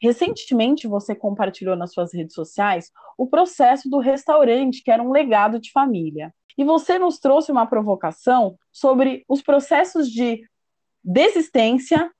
Recentemente, 0.01 0.88
você 0.88 1.15
compartilhou 1.15 1.75
nas 1.75 1.94
suas 1.94 2.13
redes 2.13 2.34
sociais 2.34 2.92
o 3.18 3.27
processo 3.27 3.89
do 3.89 4.00
restaurante, 4.00 4.84
que 4.84 4.92
era 4.92 5.01
um 5.01 5.12
legado 5.12 5.60
de 5.60 5.72
família. 5.72 6.34
E 6.58 6.63
você 6.63 6.98
nos 6.98 7.20
trouxe 7.20 7.51
uma 7.51 7.65
provocação 7.65 8.58
sobre 8.72 9.25
os 9.27 9.42
processos 9.42 10.10
de 10.10 10.42
desistência, 11.04 12.12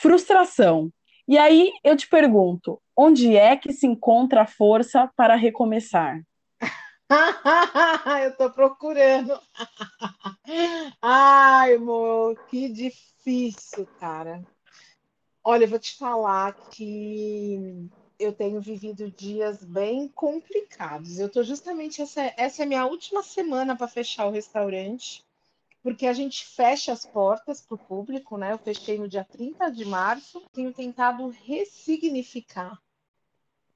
frustração. 0.00 0.90
E 1.26 1.36
aí 1.36 1.72
eu 1.84 1.96
te 1.96 2.08
pergunto, 2.08 2.80
onde 2.96 3.36
é 3.36 3.56
que 3.56 3.72
se 3.72 3.86
encontra 3.86 4.42
a 4.42 4.46
força 4.46 5.10
para 5.16 5.34
recomeçar? 5.34 6.22
eu 8.22 8.30
estou 8.30 8.50
procurando. 8.50 9.38
Ai, 11.02 11.74
amor, 11.74 12.36
que 12.48 12.68
difícil, 12.68 13.86
cara. 13.98 14.42
Olha, 15.50 15.64
eu 15.64 15.68
vou 15.68 15.78
te 15.78 15.96
falar 15.96 16.54
que 16.68 17.88
eu 18.18 18.34
tenho 18.34 18.60
vivido 18.60 19.10
dias 19.10 19.64
bem 19.64 20.06
complicados. 20.06 21.18
Eu 21.18 21.26
estou 21.26 21.42
justamente 21.42 22.02
essa, 22.02 22.34
essa 22.36 22.64
é 22.64 22.66
minha 22.66 22.84
última 22.84 23.22
semana 23.22 23.74
para 23.74 23.88
fechar 23.88 24.26
o 24.26 24.30
restaurante, 24.30 25.24
porque 25.82 26.06
a 26.06 26.12
gente 26.12 26.44
fecha 26.44 26.92
as 26.92 27.06
portas 27.06 27.62
para 27.62 27.76
o 27.76 27.78
público, 27.78 28.36
né? 28.36 28.52
Eu 28.52 28.58
fechei 28.58 28.98
no 28.98 29.08
dia 29.08 29.24
30 29.24 29.70
de 29.70 29.86
março, 29.86 30.42
tenho 30.52 30.70
tentado 30.74 31.26
ressignificar 31.30 32.78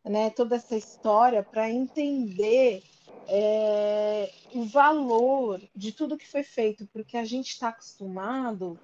né, 0.05 0.29
toda 0.29 0.57
essa 0.57 0.77
história 0.77 1.43
para 1.43 1.71
entender 1.71 2.83
é, 3.27 4.31
o 4.55 4.67
valor 4.67 5.59
de 5.75 5.91
tudo 5.91 6.19
que 6.19 6.29
foi 6.29 6.43
feito, 6.43 6.87
porque 6.93 7.17
a 7.17 7.25
gente 7.25 7.49
está 7.49 7.71
acostumado 7.71 8.79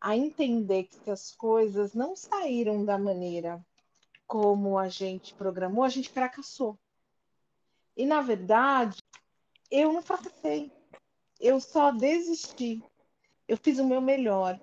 a 0.00 0.16
entender 0.16 0.84
que 0.84 1.10
as 1.10 1.34
coisas 1.34 1.94
não 1.94 2.14
saíram 2.14 2.84
da 2.84 2.98
maneira 2.98 3.64
como 4.26 4.78
a 4.78 4.88
gente 4.88 5.34
programou, 5.34 5.82
a 5.82 5.88
gente 5.88 6.10
fracassou. 6.10 6.78
E, 7.96 8.06
na 8.06 8.20
verdade, 8.20 9.02
eu 9.70 9.92
não 9.92 10.02
fracassei. 10.02 10.70
Eu 11.40 11.60
só 11.60 11.90
desisti. 11.90 12.82
Eu 13.46 13.56
fiz 13.56 13.78
o 13.78 13.86
meu 13.86 14.00
melhor. 14.00 14.60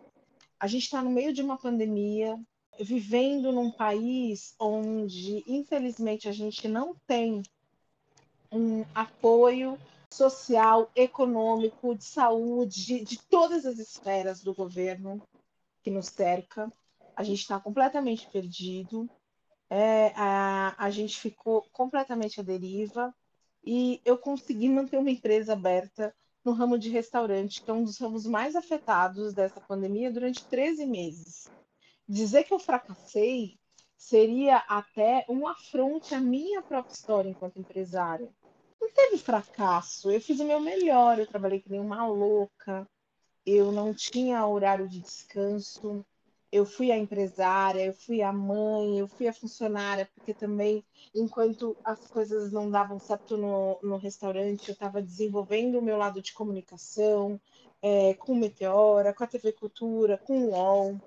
A 0.59 0.67
gente 0.67 0.83
está 0.83 1.01
no 1.01 1.09
meio 1.09 1.33
de 1.33 1.41
uma 1.41 1.57
pandemia, 1.57 2.39
vivendo 2.79 3.51
num 3.51 3.71
país 3.71 4.55
onde, 4.59 5.43
infelizmente, 5.47 6.29
a 6.29 6.31
gente 6.31 6.67
não 6.67 6.95
tem 7.07 7.41
um 8.51 8.85
apoio 8.93 9.77
social, 10.15 10.89
econômico, 10.95 11.95
de 11.95 12.05
saúde, 12.05 13.03
de 13.03 13.21
todas 13.23 13.65
as 13.65 13.77
esferas 13.77 14.41
do 14.41 14.53
governo 14.53 15.21
que 15.83 15.91
nos 15.91 16.07
cerca. 16.07 16.71
A 17.15 17.23
gente 17.23 17.41
está 17.41 17.59
completamente 17.59 18.27
perdido, 18.29 19.09
é, 19.69 20.13
a, 20.15 20.75
a 20.77 20.89
gente 20.89 21.19
ficou 21.19 21.63
completamente 21.73 22.39
à 22.39 22.43
deriva 22.43 23.13
e 23.63 24.01
eu 24.05 24.17
consegui 24.17 24.69
manter 24.69 24.97
uma 24.97 25.11
empresa 25.11 25.53
aberta 25.53 26.15
no 26.43 26.53
ramo 26.53 26.77
de 26.77 26.89
restaurante, 26.89 27.61
que 27.61 27.69
é 27.69 27.73
um 27.73 27.83
dos 27.83 27.97
ramos 27.97 28.25
mais 28.25 28.55
afetados 28.55 29.33
dessa 29.33 29.59
pandemia 29.59 30.11
durante 30.11 30.45
13 30.45 30.85
meses. 30.85 31.49
Dizer 32.07 32.43
que 32.43 32.53
eu 32.53 32.59
fracassei 32.59 33.57
seria 33.97 34.57
até 34.67 35.25
um 35.27 35.47
afronte 35.47 36.13
à 36.13 36.21
minha 36.21 36.61
própria 36.61 36.93
história 36.93 37.29
enquanto 37.29 37.59
empresária 37.59 38.31
não 38.85 38.91
teve 38.91 39.17
fracasso. 39.17 40.11
Eu 40.11 40.21
fiz 40.21 40.39
o 40.39 40.45
meu 40.45 40.59
melhor, 40.59 41.17
eu 41.17 41.27
trabalhei 41.27 41.59
que 41.59 41.71
nem 41.71 41.79
uma 41.79 42.05
louca, 42.05 42.87
eu 43.45 43.71
não 43.71 43.93
tinha 43.93 44.45
horário 44.45 44.87
de 44.87 44.99
descanso, 44.99 46.05
eu 46.51 46.65
fui 46.65 46.91
a 46.91 46.97
empresária, 46.97 47.85
eu 47.85 47.93
fui 47.93 48.21
a 48.21 48.31
mãe, 48.31 48.99
eu 48.99 49.07
fui 49.07 49.27
a 49.27 49.33
funcionária, 49.33 50.09
porque 50.15 50.33
também, 50.33 50.85
enquanto 51.13 51.75
as 51.83 52.07
coisas 52.07 52.51
não 52.51 52.69
davam 52.69 52.99
certo 52.99 53.35
no, 53.35 53.79
no 53.81 53.97
restaurante, 53.97 54.69
eu 54.69 54.73
estava 54.73 55.01
desenvolvendo 55.01 55.79
o 55.79 55.81
meu 55.81 55.97
lado 55.97 56.21
de 56.21 56.33
comunicação, 56.33 57.39
é, 57.81 58.13
com 58.13 58.33
o 58.33 58.35
Meteora, 58.35 59.13
com 59.13 59.23
a 59.23 59.27
TV 59.27 59.51
Cultura, 59.51 60.17
com 60.17 60.45
o 60.45 60.49
UOL. 60.51 61.01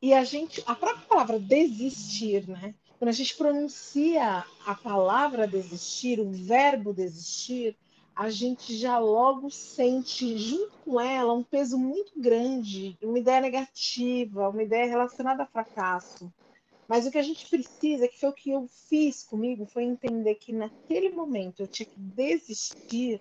E 0.00 0.12
a 0.14 0.22
gente, 0.22 0.62
a 0.66 0.74
própria 0.74 1.06
palavra 1.06 1.40
desistir, 1.40 2.46
né? 2.48 2.74
Quando 2.98 3.10
a 3.10 3.12
gente 3.12 3.36
pronuncia 3.36 4.44
a 4.64 4.74
palavra 4.74 5.46
desistir, 5.46 6.18
o 6.18 6.30
verbo 6.30 6.94
desistir, 6.94 7.76
a 8.14 8.30
gente 8.30 8.74
já 8.74 8.98
logo 8.98 9.50
sente 9.50 10.38
junto 10.38 10.78
com 10.78 10.98
ela 10.98 11.34
um 11.34 11.42
peso 11.42 11.76
muito 11.76 12.18
grande, 12.18 12.96
uma 13.02 13.18
ideia 13.18 13.42
negativa, 13.42 14.48
uma 14.48 14.62
ideia 14.62 14.86
relacionada 14.86 15.42
a 15.42 15.46
fracasso. 15.46 16.32
Mas 16.88 17.06
o 17.06 17.10
que 17.10 17.18
a 17.18 17.22
gente 17.22 17.46
precisa, 17.50 18.08
que 18.08 18.18
foi 18.18 18.30
o 18.30 18.34
que 18.34 18.50
eu 18.50 18.66
fiz 18.88 19.22
comigo, 19.22 19.66
foi 19.66 19.84
entender 19.84 20.36
que 20.36 20.52
naquele 20.52 21.10
momento 21.10 21.60
eu 21.60 21.66
tinha 21.66 21.86
que 21.86 22.00
desistir 22.00 23.20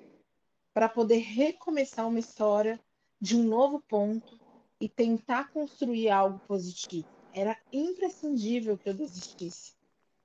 para 0.74 0.88
poder 0.88 1.18
recomeçar 1.18 2.08
uma 2.08 2.20
história 2.20 2.80
de 3.20 3.36
um 3.36 3.44
novo 3.44 3.82
ponto 3.82 4.40
e 4.80 4.88
tentar 4.88 5.52
construir 5.52 6.10
algo 6.10 6.40
positivo 6.48 7.15
era 7.36 7.58
imprescindível 7.72 8.78
que 8.78 8.90
eu 8.90 8.94
desistisse. 8.94 9.74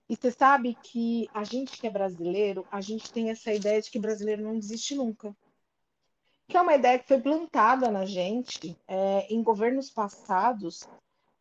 E 0.09 0.17
você 0.17 0.31
sabe 0.31 0.77
que 0.81 1.29
a 1.35 1.43
gente 1.43 1.79
que 1.79 1.87
é 1.87 1.91
brasileiro, 1.91 2.67
a 2.71 2.81
gente 2.81 3.13
tem 3.13 3.31
essa 3.31 3.53
ideia 3.53 3.83
de 3.83 3.91
que 3.91 3.99
brasileiro 3.99 4.43
não 4.43 4.59
desiste 4.59 4.95
nunca. 4.95 5.37
Que 6.49 6.57
é 6.57 6.61
uma 6.61 6.75
ideia 6.75 6.99
que 6.99 7.09
foi 7.09 7.21
plantada 7.21 7.91
na 7.91 8.05
gente 8.05 8.77
é, 8.87 9.27
em 9.33 9.43
governos 9.43 9.91
passados, 9.91 10.89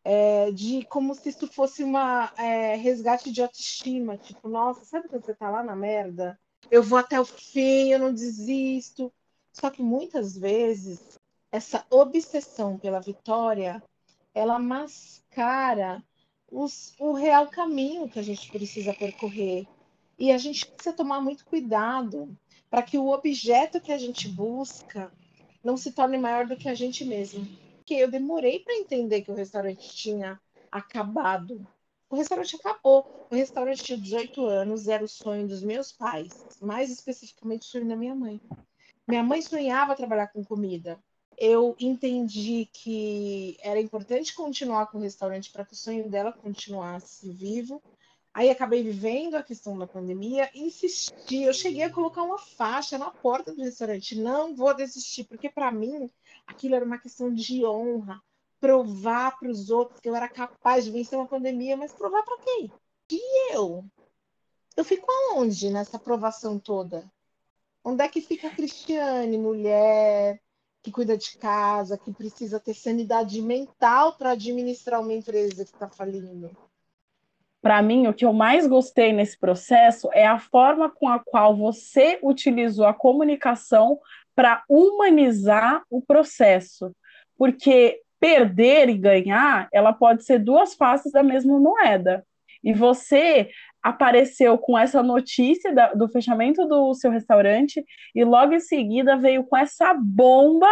é, 0.04 0.50
de 0.50 0.84
como 0.86 1.14
se 1.14 1.28
isso 1.28 1.46
fosse 1.48 1.84
uma 1.84 2.32
é, 2.36 2.74
resgate 2.76 3.30
de 3.30 3.42
autoestima. 3.42 4.16
Tipo, 4.16 4.48
nossa, 4.48 4.84
sabe 4.84 5.08
quando 5.08 5.24
você 5.24 5.34
tá 5.34 5.50
lá 5.50 5.62
na 5.62 5.76
merda? 5.76 6.38
Eu 6.70 6.82
vou 6.82 6.98
até 6.98 7.20
o 7.20 7.24
fim, 7.24 7.90
eu 7.90 7.98
não 7.98 8.12
desisto. 8.12 9.12
Só 9.52 9.70
que 9.70 9.82
muitas 9.82 10.36
vezes 10.36 11.18
essa 11.50 11.84
obsessão 11.90 12.78
pela 12.78 13.00
vitória, 13.00 13.82
ela 14.32 14.58
mascara 15.30 16.02
os, 16.50 16.94
o 16.98 17.12
real 17.12 17.46
caminho 17.46 18.08
que 18.08 18.18
a 18.18 18.22
gente 18.22 18.50
precisa 18.50 18.92
percorrer. 18.92 19.66
E 20.18 20.32
a 20.32 20.38
gente 20.38 20.66
precisa 20.66 20.94
tomar 20.94 21.20
muito 21.20 21.44
cuidado 21.44 22.36
para 22.68 22.82
que 22.82 22.98
o 22.98 23.08
objeto 23.08 23.80
que 23.80 23.92
a 23.92 23.98
gente 23.98 24.28
busca 24.28 25.10
não 25.62 25.76
se 25.76 25.92
torne 25.92 26.18
maior 26.18 26.46
do 26.46 26.56
que 26.56 26.68
a 26.68 26.74
gente 26.74 27.04
mesmo. 27.04 27.46
Porque 27.76 27.94
eu 27.94 28.10
demorei 28.10 28.58
para 28.58 28.74
entender 28.74 29.22
que 29.22 29.30
o 29.30 29.34
restaurante 29.34 29.88
tinha 29.94 30.38
acabado. 30.70 31.66
O 32.10 32.16
restaurante 32.16 32.56
acabou. 32.56 33.28
O 33.30 33.34
restaurante 33.34 33.84
tinha 33.84 33.98
18 33.98 34.44
anos, 34.44 34.88
era 34.88 35.04
o 35.04 35.08
sonho 35.08 35.46
dos 35.46 35.62
meus 35.62 35.92
pais, 35.92 36.58
mais 36.60 36.90
especificamente 36.90 37.62
o 37.62 37.70
sonho 37.70 37.88
da 37.88 37.96
minha 37.96 38.14
mãe. 38.14 38.40
Minha 39.06 39.22
mãe 39.22 39.40
sonhava 39.40 39.96
trabalhar 39.96 40.26
com 40.28 40.44
comida 40.44 41.00
eu 41.40 41.74
entendi 41.80 42.68
que 42.70 43.56
era 43.62 43.80
importante 43.80 44.34
continuar 44.34 44.88
com 44.88 44.98
o 44.98 45.00
restaurante 45.00 45.50
para 45.50 45.64
que 45.64 45.72
o 45.72 45.76
sonho 45.76 46.06
dela 46.10 46.34
continuasse 46.34 47.32
vivo. 47.32 47.82
Aí 48.34 48.50
acabei 48.50 48.82
vivendo 48.82 49.36
a 49.36 49.42
questão 49.42 49.76
da 49.76 49.86
pandemia, 49.86 50.50
insisti, 50.54 51.42
eu 51.42 51.54
cheguei 51.54 51.82
a 51.82 51.90
colocar 51.90 52.22
uma 52.22 52.38
faixa 52.38 52.98
na 52.98 53.10
porta 53.10 53.54
do 53.54 53.62
restaurante, 53.62 54.20
não 54.20 54.54
vou 54.54 54.72
desistir, 54.72 55.24
porque 55.24 55.48
para 55.48 55.72
mim 55.72 56.08
aquilo 56.46 56.76
era 56.76 56.84
uma 56.84 56.98
questão 56.98 57.32
de 57.34 57.64
honra, 57.64 58.22
provar 58.60 59.36
para 59.38 59.50
os 59.50 59.70
outros 59.70 59.98
que 59.98 60.08
eu 60.08 60.14
era 60.14 60.28
capaz 60.28 60.84
de 60.84 60.92
vencer 60.92 61.18
uma 61.18 61.26
pandemia, 61.26 61.76
mas 61.76 61.92
provar 61.92 62.22
para 62.22 62.38
quem? 62.38 62.70
E 63.10 63.54
eu? 63.54 63.84
Eu 64.76 64.84
fico 64.84 65.10
aonde 65.10 65.70
nessa 65.70 65.96
aprovação 65.96 66.58
toda? 66.58 67.10
Onde 67.82 68.04
é 68.04 68.08
que 68.08 68.20
fica 68.20 68.46
a 68.46 68.54
Cristiane, 68.54 69.36
mulher, 69.38 70.40
que 70.82 70.90
cuida 70.90 71.16
de 71.16 71.36
casa, 71.36 71.98
que 71.98 72.12
precisa 72.12 72.58
ter 72.58 72.74
sanidade 72.74 73.40
mental 73.42 74.14
para 74.16 74.30
administrar 74.30 75.00
uma 75.00 75.12
empresa 75.12 75.64
que 75.64 75.70
está 75.70 75.88
falindo. 75.88 76.50
Para 77.60 77.82
mim, 77.82 78.06
o 78.06 78.14
que 78.14 78.24
eu 78.24 78.32
mais 78.32 78.66
gostei 78.66 79.12
nesse 79.12 79.38
processo 79.38 80.08
é 80.12 80.26
a 80.26 80.38
forma 80.38 80.88
com 80.88 81.06
a 81.08 81.18
qual 81.18 81.54
você 81.54 82.18
utilizou 82.22 82.86
a 82.86 82.94
comunicação 82.94 83.98
para 84.34 84.64
humanizar 84.68 85.84
o 85.90 86.00
processo. 86.00 86.94
Porque 87.36 88.00
perder 88.18 88.88
e 88.88 88.96
ganhar, 88.96 89.68
ela 89.72 89.92
pode 89.92 90.24
ser 90.24 90.38
duas 90.38 90.74
faces 90.74 91.12
da 91.12 91.22
mesma 91.22 91.58
moeda. 91.58 92.24
E 92.62 92.72
você 92.72 93.50
apareceu 93.82 94.58
com 94.58 94.78
essa 94.78 95.02
notícia 95.02 95.74
da, 95.74 95.94
do 95.94 96.08
fechamento 96.08 96.66
do 96.66 96.92
seu 96.94 97.10
restaurante 97.10 97.84
e 98.14 98.24
logo 98.24 98.52
em 98.52 98.60
seguida 98.60 99.16
veio 99.16 99.44
com 99.44 99.56
essa 99.56 99.94
bomba 99.94 100.68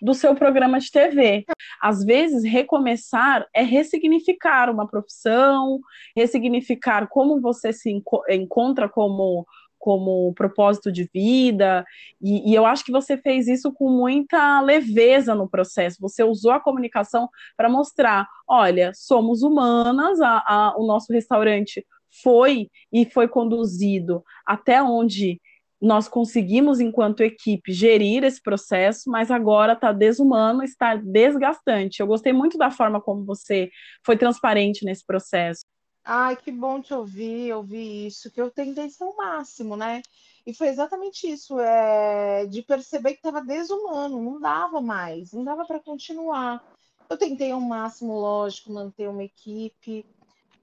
do 0.00 0.14
seu 0.14 0.34
programa 0.34 0.78
de 0.78 0.90
TV. 0.90 1.44
Às 1.82 2.04
vezes, 2.04 2.44
recomeçar 2.44 3.46
é 3.52 3.62
ressignificar 3.62 4.70
uma 4.70 4.86
profissão, 4.86 5.80
ressignificar 6.16 7.08
como 7.08 7.40
você 7.40 7.72
se 7.72 7.90
enco 7.90 8.22
encontra 8.28 8.88
como 8.88 9.46
como 9.78 10.32
propósito 10.34 10.90
de 10.90 11.08
vida, 11.12 11.84
e, 12.20 12.50
e, 12.50 12.54
eu 12.54 12.66
acho 12.66 12.84
que 12.84 12.92
você 12.92 13.16
fez 13.16 13.46
isso 13.46 13.72
com 13.72 13.90
muita 13.90 14.60
leveza 14.60 15.34
no 15.34 15.48
processo. 15.48 15.98
Você 16.00 16.22
usou 16.24 16.52
a 16.52 16.60
comunicação 16.60 17.28
para 17.56 17.68
mostrar: 17.68 18.26
olha, 18.48 18.92
somos 18.94 19.42
humanas, 19.42 20.20
a, 20.20 20.42
a, 20.46 20.74
o 20.76 20.86
nosso 20.86 21.12
restaurante 21.12 21.86
foi 22.22 22.68
e 22.92 23.04
foi 23.04 23.28
conduzido 23.28 24.22
até 24.46 24.82
onde 24.82 25.40
nós 25.80 26.08
conseguimos, 26.08 26.80
enquanto 26.80 27.22
equipe, 27.22 27.72
gerir 27.72 28.24
esse 28.24 28.42
processo, 28.42 29.08
mas 29.08 29.30
agora 29.30 29.74
está 29.74 29.92
desumano, 29.92 30.64
está 30.64 30.96
desgastante. 30.96 32.00
Eu 32.00 32.06
gostei 32.06 32.32
muito 32.32 32.58
da 32.58 32.70
forma 32.70 33.00
como 33.00 33.24
você 33.24 33.70
foi 34.04 34.16
transparente 34.16 34.84
nesse 34.84 35.06
processo. 35.06 35.64
Ai, 36.10 36.36
que 36.36 36.50
bom 36.50 36.80
te 36.80 36.94
ouvir, 36.94 37.52
ouvir 37.52 38.06
isso, 38.06 38.30
que 38.32 38.40
eu 38.40 38.50
tentei 38.50 38.88
ser 38.90 39.04
o 39.04 39.14
máximo, 39.16 39.76
né? 39.76 40.00
E 40.46 40.54
foi 40.54 40.68
exatamente 40.68 41.26
isso, 41.30 41.58
é, 41.60 42.46
de 42.46 42.62
perceber 42.62 43.10
que 43.12 43.18
estava 43.18 43.44
desumano, 43.44 44.22
não 44.22 44.40
dava 44.40 44.80
mais, 44.80 45.32
não 45.32 45.44
dava 45.44 45.66
para 45.66 45.80
continuar. 45.80 46.62
Eu 47.10 47.18
tentei 47.18 47.50
ao 47.52 47.60
máximo, 47.60 48.14
lógico, 48.18 48.72
manter 48.72 49.08
uma 49.08 49.22
equipe, 49.24 50.06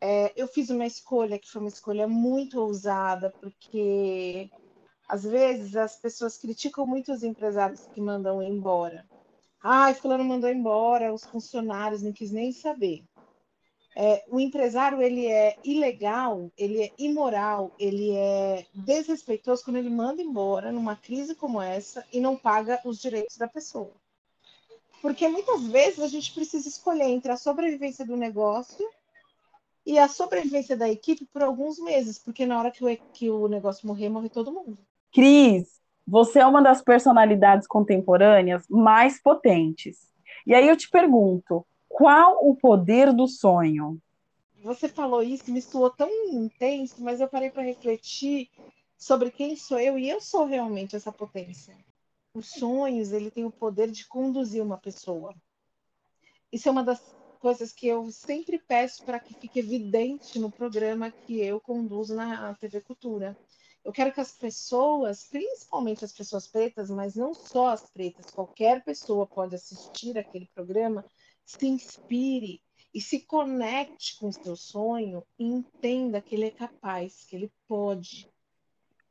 é, 0.02 0.34
eu 0.42 0.48
fiz 0.48 0.70
uma 0.72 0.86
escolha 0.88 1.40
que 1.40 1.50
foi 1.50 1.62
uma 1.62 1.70
escolha 1.70 2.08
muito 2.08 2.60
ousada, 2.60 3.36
porque 3.42 4.52
às 5.10 5.24
vezes 5.24 5.76
as 5.76 5.98
pessoas 6.00 6.38
criticam 6.38 6.88
muito 6.88 7.12
os 7.14 7.24
empresários 7.24 7.88
que 7.94 8.02
mandam 8.02 8.42
embora. 8.44 9.06
Ai, 9.64 9.94
fulano 9.96 10.24
mandou 10.26 10.50
embora, 10.50 11.14
os 11.14 11.26
funcionários 11.28 12.04
não 12.04 12.14
quis 12.14 12.32
nem 12.32 12.52
saber. 12.54 13.04
É, 13.98 14.26
o 14.28 14.42
empresário 14.42 15.02
ele 15.02 15.26
é 15.26 15.56
ilegal, 15.64 16.52
ele 16.58 16.84
é 16.84 16.92
imoral, 16.98 17.72
ele 17.80 18.12
é 18.12 18.66
desrespeitoso 18.74 19.64
quando 19.64 19.78
ele 19.78 19.90
manda 19.90 20.22
embora 20.22 20.70
numa 20.70 20.98
crise 20.98 21.34
como 21.34 21.62
essa 21.62 22.06
e 22.12 22.20
não 22.20 22.36
paga 22.36 22.82
os 22.84 23.00
direitos 23.00 23.38
da 23.38 23.48
pessoa. 23.48 23.94
Porque 25.02 25.28
muitas 25.30 25.66
vezes 25.68 26.00
a 26.00 26.08
gente 26.08 26.34
precisa 26.34 26.68
escolher 26.68 27.06
entre 27.06 27.32
a 27.32 27.38
sobrevivência 27.38 28.06
do 28.06 28.18
negócio 28.18 28.86
e 29.86 29.98
a 29.98 30.10
sobrevivência 30.10 30.76
da 30.76 30.90
equipe 30.90 31.26
por 31.26 31.44
alguns 31.44 31.80
meses, 31.80 32.20
porque 32.20 32.46
na 32.46 32.60
hora 32.60 32.72
que 32.72 32.84
o, 32.84 32.98
que 33.14 33.30
o 33.30 33.48
negócio 33.48 33.88
morrer, 33.88 34.10
morre 34.10 34.30
todo 34.30 34.52
mundo. 34.52 34.78
Cris, 35.14 35.80
você 36.06 36.40
é 36.40 36.46
uma 36.46 36.62
das 36.62 36.82
personalidades 36.82 37.68
contemporâneas 37.68 38.66
mais 38.68 39.22
potentes. 39.22 40.00
E 40.46 40.54
aí 40.54 40.68
eu 40.68 40.76
te 40.76 40.90
pergunto, 40.90 41.66
qual 41.96 42.46
o 42.46 42.54
poder 42.54 43.14
do 43.14 43.26
sonho? 43.26 43.98
Você 44.62 44.90
falou 44.90 45.24
isso, 45.24 45.50
me 45.50 45.62
soou 45.62 45.90
tão 45.90 46.10
intenso, 46.26 47.02
mas 47.02 47.22
eu 47.22 47.30
parei 47.30 47.50
para 47.50 47.64
refletir 47.64 48.50
sobre 48.98 49.32
quem 49.32 49.56
sou 49.56 49.80
eu 49.80 49.98
e 49.98 50.10
eu 50.10 50.20
sou 50.20 50.44
realmente 50.44 50.94
essa 50.94 51.10
potência. 51.10 51.74
Os 52.34 52.48
sonhos, 52.48 53.14
ele 53.14 53.32
tem 53.32 53.46
o 53.46 53.52
poder 53.52 53.90
de 53.90 54.06
conduzir 54.08 54.62
uma 54.62 54.78
pessoa. 54.78 55.34
Isso 56.52 56.68
é 56.68 56.72
uma 56.72 56.84
das 56.84 57.02
coisas 57.40 57.72
que 57.72 57.88
eu 57.88 58.12
sempre 58.12 58.60
peço 58.60 59.02
para 59.06 59.18
que 59.18 59.34
fique 59.34 59.60
evidente 59.60 60.38
no 60.38 60.52
programa 60.52 61.10
que 61.10 61.40
eu 61.40 61.62
conduzo 61.62 62.14
na 62.14 62.54
TV 62.56 62.82
Cultura. 62.82 63.38
Eu 63.86 63.94
quero 63.94 64.12
que 64.12 64.20
as 64.20 64.34
pessoas, 64.34 65.30
principalmente 65.30 66.04
as 66.04 66.12
pessoas 66.12 66.46
pretas, 66.46 66.90
mas 66.90 67.16
não 67.16 67.34
só 67.34 67.68
as 67.68 67.90
pretas, 67.90 68.32
qualquer 68.32 68.84
pessoa 68.84 69.26
pode 69.26 69.56
assistir 69.56 70.18
aquele 70.18 70.50
programa, 70.54 71.06
se 71.46 71.68
inspire 71.68 72.62
e 72.94 73.00
se 73.00 73.20
conecte 73.20 74.18
com 74.18 74.30
o 74.30 74.34
seu 74.34 74.56
sonho 74.56 75.24
e 75.38 75.46
entenda 75.46 76.22
que 76.22 76.34
ele 76.34 76.46
é 76.46 76.52
capaz, 76.52 77.26
que 77.26 77.36
ele 77.36 77.52
pode, 77.68 78.30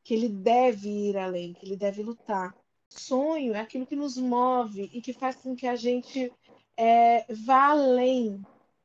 que 0.03 0.15
ele 0.15 0.29
deve 0.29 0.89
ir 0.89 1.17
além, 1.17 1.53
que 1.53 1.67
ele 1.67 1.77
deve 1.77 2.03
lutar. 2.03 2.57
Sonho 2.89 3.55
é 3.55 3.61
aquilo 3.61 3.87
que 3.87 3.97
nos 3.97 4.17
move 4.17 4.91
e 4.93 5.01
que 5.01 5.13
faz 5.13 5.37
com 5.37 5.55
que 5.55 5.67
a 5.67 5.77
gente 5.77 6.33
é, 6.77 7.27
vá 7.33 7.71
além, 7.71 8.43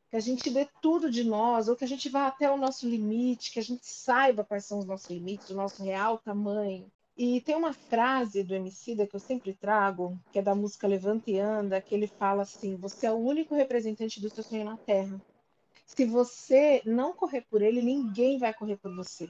que 0.10 0.16
a 0.16 0.20
gente 0.20 0.50
dê 0.50 0.68
tudo 0.82 1.10
de 1.10 1.24
nós, 1.24 1.68
ou 1.68 1.76
que 1.76 1.84
a 1.84 1.88
gente 1.88 2.10
vá 2.10 2.28
até 2.28 2.52
o 2.52 2.58
nosso 2.58 2.88
limite, 2.88 3.52
que 3.52 3.60
a 3.60 3.64
gente 3.64 3.86
saiba 3.86 4.44
quais 4.44 4.66
são 4.66 4.80
os 4.80 4.86
nossos 4.86 5.10
limites, 5.10 5.50
o 5.50 5.56
nosso 5.56 5.84
real 5.84 6.18
tamanho. 6.18 6.92
E 7.22 7.42
tem 7.42 7.54
uma 7.54 7.74
frase 7.74 8.46
do 8.46 8.56
Emicida 8.56 9.06
que 9.06 9.14
eu 9.14 9.20
sempre 9.20 9.54
trago, 9.54 10.18
que 10.32 10.40
é 10.40 10.42
da 10.42 10.56
música 10.56 10.88
Levanta 10.88 11.30
e 11.30 11.38
Anda, 11.38 11.82
que 11.82 11.94
ele 11.94 12.08
fala 12.08 12.44
assim: 12.44 12.78
Você 12.78 13.08
é 13.08 13.12
o 13.12 13.18
único 13.18 13.54
representante 13.54 14.22
do 14.22 14.30
seu 14.30 14.42
sonho 14.42 14.64
na 14.64 14.78
Terra. 14.78 15.20
Se 15.86 16.06
você 16.06 16.82
não 16.86 17.12
correr 17.12 17.42
por 17.42 17.62
ele, 17.62 17.82
ninguém 17.82 18.38
vai 18.38 18.54
correr 18.54 18.78
por 18.78 18.96
você. 18.96 19.30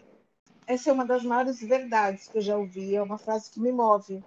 Essa 0.67 0.91
é 0.91 0.93
uma 0.93 1.03
das 1.03 1.23
maiores 1.23 1.59
verdades 1.61 2.27
que 2.27 2.37
eu 2.37 2.41
já 2.43 2.55
ouvi, 2.55 2.95
é 2.95 3.01
uma 3.01 3.17
frase 3.17 3.49
que 3.49 3.59
me 3.59 3.71
move. 3.71 4.23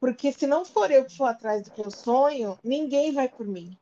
Porque 0.00 0.32
se 0.32 0.46
não 0.46 0.64
for 0.64 0.90
eu 0.90 1.04
que 1.04 1.14
for 1.14 1.26
atrás 1.26 1.62
do 1.62 1.70
que 1.70 1.82
eu 1.82 1.90
sonho, 1.90 2.58
ninguém 2.64 3.12
vai 3.12 3.28
por 3.28 3.46
mim. 3.46 3.76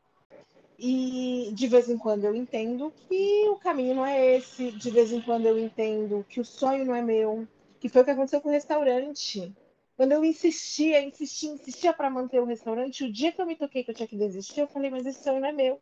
E 0.76 1.52
de 1.54 1.68
vez 1.68 1.88
em 1.88 1.96
quando 1.96 2.24
eu 2.24 2.34
entendo 2.34 2.92
que 3.06 3.48
o 3.48 3.54
caminho 3.54 3.94
não 3.94 4.04
é 4.04 4.38
esse, 4.38 4.72
de 4.72 4.90
vez 4.90 5.12
em 5.12 5.20
quando 5.20 5.46
eu 5.46 5.56
entendo 5.56 6.26
que 6.28 6.40
o 6.40 6.44
sonho 6.44 6.84
não 6.84 6.96
é 6.96 7.02
meu, 7.02 7.46
que 7.80 7.88
foi 7.88 8.02
o 8.02 8.04
que 8.04 8.10
aconteceu 8.10 8.40
com 8.40 8.50
o 8.50 8.52
restaurante. 8.52 9.56
Quando 9.96 10.12
eu 10.12 10.24
insistia, 10.24 11.02
insistia, 11.02 11.50
insistia 11.50 11.92
para 11.92 12.10
manter 12.10 12.40
o 12.40 12.44
restaurante, 12.44 13.04
o 13.04 13.12
dia 13.12 13.32
que 13.32 13.40
eu 13.40 13.46
me 13.46 13.56
toquei 13.56 13.82
que 13.82 13.90
eu 13.90 13.94
tinha 13.94 14.06
que 14.06 14.16
desistir, 14.16 14.60
eu 14.60 14.68
falei, 14.68 14.90
mas 14.90 15.06
esse 15.06 15.22
sonho 15.22 15.40
não 15.40 15.48
é 15.48 15.52
meu. 15.52 15.80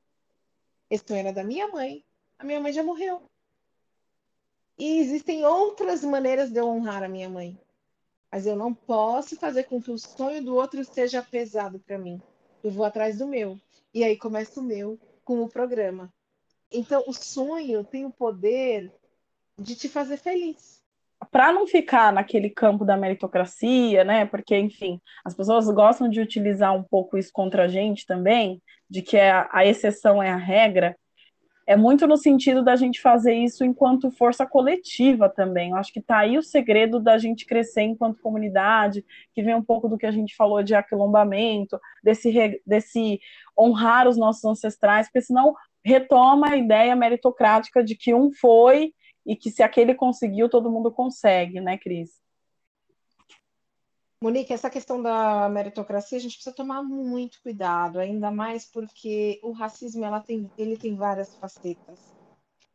Esse 0.89 1.05
sonho 1.07 1.21
era 1.21 1.33
da 1.33 1.45
minha 1.45 1.69
mãe. 1.69 2.05
A 2.39 2.45
minha 2.45 2.61
mãe 2.61 2.73
já 2.73 2.83
morreu. 2.83 3.29
E 4.79 5.01
existem 5.01 5.45
outras 5.45 6.05
maneiras 6.05 6.51
de 6.51 6.61
eu 6.61 6.69
honrar 6.69 7.03
a 7.03 7.09
minha 7.09 7.29
mãe. 7.29 7.59
Mas 8.31 8.47
eu 8.47 8.55
não 8.55 8.73
posso 8.73 9.37
fazer 9.37 9.65
com 9.65 9.83
que 9.83 9.91
o 9.91 9.99
sonho 9.99 10.43
do 10.43 10.55
outro 10.55 10.85
seja 10.85 11.21
pesado 11.21 11.81
para 11.81 11.99
mim. 11.99 12.23
Eu 12.63 12.71
vou 12.71 12.85
atrás 12.85 13.19
do 13.19 13.27
meu. 13.27 13.59
E 13.93 14.05
aí 14.05 14.17
começa 14.17 14.61
o 14.61 14.63
meu 14.63 14.99
com 15.25 15.43
o 15.43 15.49
programa. 15.49 16.13
Então, 16.71 17.03
o 17.07 17.13
sonho 17.13 17.83
tem 17.83 18.05
o 18.05 18.13
poder 18.13 18.93
de 19.59 19.75
te 19.75 19.89
fazer 19.89 20.19
feliz. 20.19 20.78
Para 21.31 21.53
não 21.53 21.67
ficar 21.67 22.13
naquele 22.13 22.49
campo 22.49 22.85
da 22.85 22.97
meritocracia, 22.97 24.05
né? 24.05 24.25
Porque, 24.25 24.57
enfim, 24.57 25.01
as 25.25 25.35
pessoas 25.35 25.67
gostam 25.69 26.09
de 26.09 26.21
utilizar 26.21 26.75
um 26.75 26.83
pouco 26.83 27.19
isso 27.19 27.31
contra 27.33 27.65
a 27.65 27.69
gente 27.69 28.07
também, 28.07 28.63
de 28.89 29.03
que 29.03 29.19
a, 29.19 29.49
a 29.53 29.67
exceção 29.67 30.23
é 30.23 30.31
a 30.31 30.37
regra 30.37 30.97
é 31.69 31.77
muito 31.77 32.07
no 32.07 32.17
sentido 32.17 32.65
da 32.65 32.77
gente 32.77 32.99
fazer 32.99 33.35
isso 33.35 33.63
enquanto 33.63 34.11
força 34.11 34.47
coletiva 34.47 35.29
também. 35.29 35.69
Eu 35.69 35.77
acho 35.77 35.93
que 35.93 35.99
está 35.99 36.21
aí 36.21 36.39
o 36.39 36.43
segredo 36.43 36.99
da 36.99 37.19
gente 37.19 37.45
crescer 37.45 37.83
enquanto 37.83 38.23
comunidade, 38.23 39.05
que 39.35 39.43
vem 39.43 39.55
um 39.55 39.63
pouco 39.63 39.87
do 39.87 39.99
que 39.99 40.07
a 40.07 40.11
gente 40.11 40.35
falou 40.35 40.63
de 40.63 40.75
aquilombamento, 40.75 41.79
desse, 42.03 42.59
desse 42.67 43.21
honrar 43.57 44.09
os 44.09 44.17
nossos 44.17 44.43
ancestrais, 44.47 45.09
porque 45.09 45.21
senão 45.21 45.55
retoma 45.85 46.53
a 46.53 46.57
ideia 46.57 46.97
meritocrática 46.97 47.85
de 47.85 47.95
que 47.95 48.15
um 48.15 48.33
foi 48.33 48.95
e 49.29 49.37
que 49.37 49.51
se 49.51 49.63
aquele 49.63 49.95
conseguiu, 49.95 50.49
todo 50.49 50.71
mundo 50.71 50.91
consegue, 50.91 51.61
né, 51.61 51.77
Cris? 51.77 52.19
Monique, 54.23 54.55
essa 54.55 54.71
questão 54.71 55.03
da 55.03 55.51
meritocracia, 55.51 56.17
a 56.17 56.21
gente 56.21 56.37
precisa 56.37 56.57
tomar 56.57 56.83
muito 56.83 57.41
cuidado, 57.43 58.01
ainda 58.01 58.31
mais 58.31 58.65
porque 58.65 59.39
o 59.43 59.53
racismo 59.53 60.03
ela 60.03 60.19
tem, 60.19 60.51
ele 60.57 60.79
tem 60.79 60.97
várias 60.97 61.37
facetas. 61.37 62.01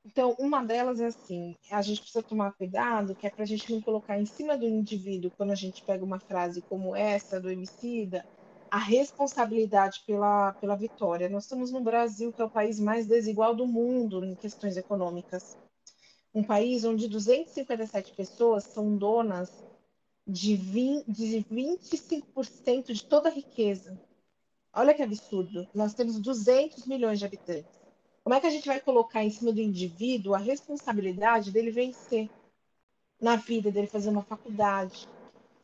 Então, 0.06 0.36
uma 0.38 0.64
delas 0.64 1.02
é 1.02 1.08
assim: 1.08 1.56
a 1.72 1.82
gente 1.82 2.02
precisa 2.02 2.22
tomar 2.22 2.54
cuidado, 2.54 3.16
que 3.16 3.26
é 3.26 3.32
para 3.32 3.44
a 3.44 3.48
gente 3.48 3.74
não 3.74 3.82
colocar 3.82 4.20
em 4.20 4.26
cima 4.26 4.56
do 4.56 4.68
indivíduo, 4.68 5.32
quando 5.36 5.52
a 5.52 5.56
gente 5.56 5.84
pega 5.84 6.06
uma 6.06 6.20
frase 6.20 6.62
como 6.62 6.96
essa 6.96 7.42
do 7.42 7.50
homicida, 7.50 8.24
a 8.70 8.78
responsabilidade 8.78 10.04
pela, 10.06 10.54
pela 10.54 10.76
vitória. 10.76 11.28
Nós 11.30 11.44
estamos 11.46 11.72
no 11.72 11.82
Brasil, 11.82 12.32
que 12.32 12.42
é 12.42 12.46
o 12.46 12.50
país 12.50 12.80
mais 12.80 13.08
desigual 13.08 13.56
do 13.56 13.66
mundo 13.66 14.24
em 14.24 14.36
questões 14.36 14.78
econômicas. 14.78 15.58
Um 16.34 16.44
país 16.44 16.84
onde 16.84 17.08
257 17.08 18.14
pessoas 18.14 18.64
são 18.64 18.98
donas 18.98 19.52
de, 20.26 20.56
20, 20.56 21.06
de 21.08 21.46
25% 21.52 22.92
de 22.92 23.04
toda 23.04 23.30
a 23.30 23.32
riqueza. 23.32 24.00
Olha 24.74 24.94
que 24.94 25.04
absurdo. 25.04 25.68
Nós 25.74 25.94
temos 25.94 26.20
200 26.20 26.88
milhões 26.88 27.20
de 27.20 27.26
habitantes. 27.26 27.80
Como 28.24 28.34
é 28.34 28.40
que 28.40 28.48
a 28.48 28.50
gente 28.50 28.68
vai 28.68 28.80
colocar 28.80 29.24
em 29.24 29.30
cima 29.30 29.52
do 29.52 29.62
indivíduo 29.62 30.34
a 30.34 30.40
responsabilidade 30.40 31.52
dele 31.52 31.70
vencer 31.70 32.30
na 33.22 33.36
vida, 33.36 33.70
dele 33.70 33.86
fazer 33.86 34.10
uma 34.10 34.24
faculdade? 34.24 35.08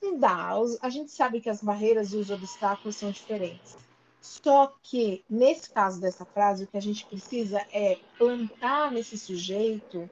Não 0.01 0.19
dá. 0.19 0.51
A 0.82 0.89
gente 0.89 1.12
sabe 1.12 1.41
que 1.41 1.49
as 1.49 1.63
barreiras 1.63 2.13
e 2.13 2.17
os 2.17 2.29
obstáculos 2.29 2.97
são 2.97 3.12
diferentes. 3.12 3.77
Só 4.21 4.75
que, 4.84 5.23
nesse 5.29 5.69
caso 5.69 5.99
dessa 5.99 6.25
frase, 6.25 6.65
o 6.65 6.67
que 6.67 6.77
a 6.77 6.82
gente 6.82 7.05
precisa 7.05 7.65
é 7.71 7.97
plantar 8.17 8.91
nesse 8.91 9.17
sujeito 9.17 10.10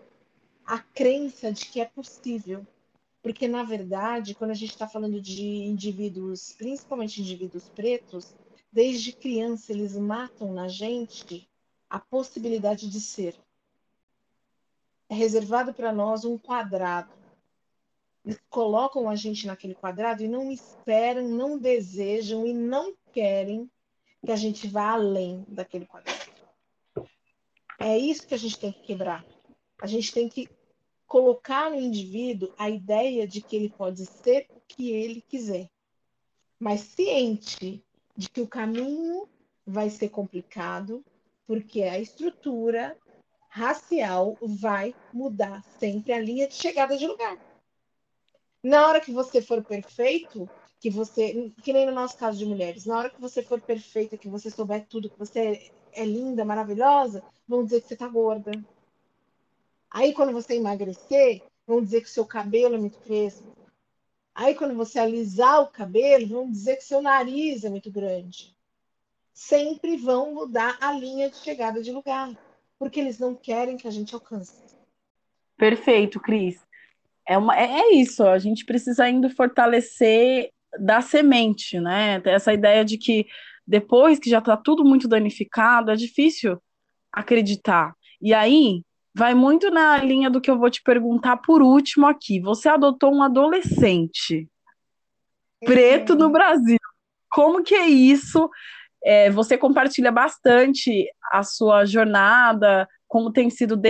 a 0.67 0.80
crença 0.80 1.51
de 1.51 1.65
que 1.65 1.82
é 1.82 1.86
possível 1.86 2.67
porque, 3.27 3.45
na 3.45 3.62
verdade, 3.62 4.34
quando 4.34 4.51
a 4.51 4.53
gente 4.53 4.69
está 4.69 4.88
falando 4.88 5.19
de 5.19 5.43
indivíduos, 5.43 6.53
principalmente 6.53 7.21
indivíduos 7.21 7.67
pretos, 7.67 8.34
desde 8.71 9.12
criança 9.12 9.73
eles 9.73 9.97
matam 9.97 10.53
na 10.53 10.69
gente 10.69 11.45
a 11.89 11.99
possibilidade 11.99 12.89
de 12.89 13.01
ser. 13.01 13.36
É 15.10 15.13
reservado 15.13 15.73
para 15.73 15.91
nós 15.91 16.23
um 16.23 16.38
quadrado. 16.38 17.12
Eles 18.23 18.39
colocam 18.49 19.10
a 19.10 19.15
gente 19.17 19.45
naquele 19.45 19.75
quadrado 19.75 20.23
e 20.23 20.27
não 20.30 20.49
esperam, 20.49 21.27
não 21.27 21.58
desejam 21.58 22.47
e 22.47 22.53
não 22.53 22.95
querem 23.12 23.69
que 24.25 24.32
a 24.32 24.38
gente 24.38 24.69
vá 24.69 24.91
além 24.91 25.45
daquele 25.49 25.86
quadrado. 25.86 26.32
É 27.77 27.97
isso 27.97 28.25
que 28.25 28.34
a 28.34 28.39
gente 28.39 28.58
tem 28.58 28.71
que 28.71 28.84
quebrar. 28.84 29.25
A 29.82 29.86
gente 29.86 30.13
tem 30.13 30.27
que 30.27 30.47
colocar 31.07 31.71
no 31.71 31.79
indivíduo 31.79 32.53
a 32.57 32.69
ideia 32.69 33.25
de 33.25 33.41
que 33.41 33.55
ele 33.55 33.69
pode 33.69 34.05
ser 34.05 34.45
o 34.49 34.61
que 34.67 34.91
ele 34.91 35.21
quiser, 35.21 35.69
mas 36.59 36.81
ciente 36.81 37.83
de 38.15 38.29
que 38.29 38.41
o 38.41 38.47
caminho 38.47 39.27
vai 39.65 39.89
ser 39.89 40.09
complicado, 40.09 41.03
porque 41.45 41.83
a 41.83 41.97
estrutura 41.97 42.97
racial 43.47 44.37
vai 44.41 44.93
mudar 45.13 45.63
sempre 45.79 46.13
a 46.13 46.19
linha 46.19 46.47
de 46.47 46.55
chegada 46.55 46.97
de 46.97 47.07
lugar. 47.07 47.37
Na 48.61 48.87
hora 48.87 48.99
que 48.99 49.11
você 49.11 49.41
for 49.41 49.63
perfeito, 49.63 50.49
que 50.79 50.89
você, 50.89 51.51
que 51.63 51.71
nem 51.71 51.85
no 51.85 51.91
nosso 51.91 52.17
caso 52.17 52.37
de 52.37 52.45
mulheres, 52.45 52.85
na 52.85 52.97
hora 52.97 53.09
que 53.09 53.21
você 53.21 53.41
for 53.41 53.61
perfeita, 53.61 54.17
que 54.17 54.27
você 54.27 54.49
souber 54.49 54.85
tudo, 54.87 55.09
que 55.09 55.17
você 55.17 55.71
é 55.93 56.05
linda, 56.05 56.43
maravilhosa, 56.43 57.23
vão 57.47 57.63
dizer 57.63 57.81
que 57.81 57.87
você 57.87 57.95
tá 57.95 58.07
gorda, 58.07 58.51
Aí, 59.89 60.13
quando 60.13 60.32
você 60.32 60.56
emagrecer, 60.56 61.41
vão 61.65 61.82
dizer 61.82 62.02
que 62.02 62.10
seu 62.10 62.26
cabelo 62.26 62.76
é 62.76 62.78
muito 62.78 63.00
crespo. 63.00 63.56
Aí, 64.34 64.54
quando 64.54 64.76
você 64.76 65.00
alisar 65.00 65.62
o 65.62 65.67
cabelo, 65.67 66.28
vão 66.28 66.52
dizer 66.52 66.78
que 66.78 66.84
seu 66.84 67.02
nariz 67.02 67.63
é 67.63 67.69
muito 67.69 67.91
grande. 67.91 68.56
Sempre 69.34 69.97
vão 69.97 70.34
mudar 70.34 70.78
a 70.80 70.91
linha 70.91 71.30
de 71.30 71.38
chegada 71.38 71.82
de 71.82 71.91
lugar, 71.91 72.38
porque 72.78 73.00
eles 73.00 73.19
não 73.19 73.34
querem 73.34 73.78
que 73.78 73.88
a 73.88 73.91
gente 73.91 74.13
alcance. 74.13 74.54
Perfeito, 75.58 76.19
Cris. 76.19 76.60
É, 77.28 77.38
uma, 77.38 77.58
é, 77.58 77.80
é 77.80 77.95
isso, 77.95 78.23
a 78.23 78.38
gente 78.38 78.63
precisa 78.63 79.04
ainda 79.04 79.30
fortalecer 79.30 80.52
da 80.80 81.02
semente, 81.02 81.80
né? 81.80 82.21
Essa 82.26 82.54
ideia 82.54 82.86
de 82.86 82.97
que 82.97 83.26
depois 83.65 84.19
que 84.19 84.30
já 84.30 84.38
está 84.38 84.56
tudo 84.56 84.86
muito 84.86 85.08
danificado, 85.08 85.91
é 85.91 85.95
difícil 85.95 86.62
acreditar. 87.12 87.93
E 88.21 88.34
aí, 88.34 88.82
vai 89.17 89.34
muito 89.34 89.71
na 89.71 89.97
linha 89.97 90.30
do 90.30 90.39
que 90.39 90.49
eu 90.49 90.60
vou 90.60 90.69
te 90.69 90.80
perguntar 90.84 91.38
por 91.38 91.60
último 91.60 92.06
aqui. 92.06 92.39
Você 92.39 92.69
adotou 92.69 93.12
um 93.12 93.23
adolescente 93.23 94.47
preto 95.65 96.15
no 96.15 96.30
Brasil. 96.30 96.77
Como 97.27 97.63
que 97.63 97.73
é 97.73 97.88
isso? 97.88 98.47
É, 99.03 99.32
você 99.32 99.58
compartilha 99.58 100.12
bastante 100.12 101.10
a 101.32 101.41
sua 101.41 101.84
jornada, 101.84 102.88
como 103.08 103.34
tem 103.34 103.49
sido 103.49 103.82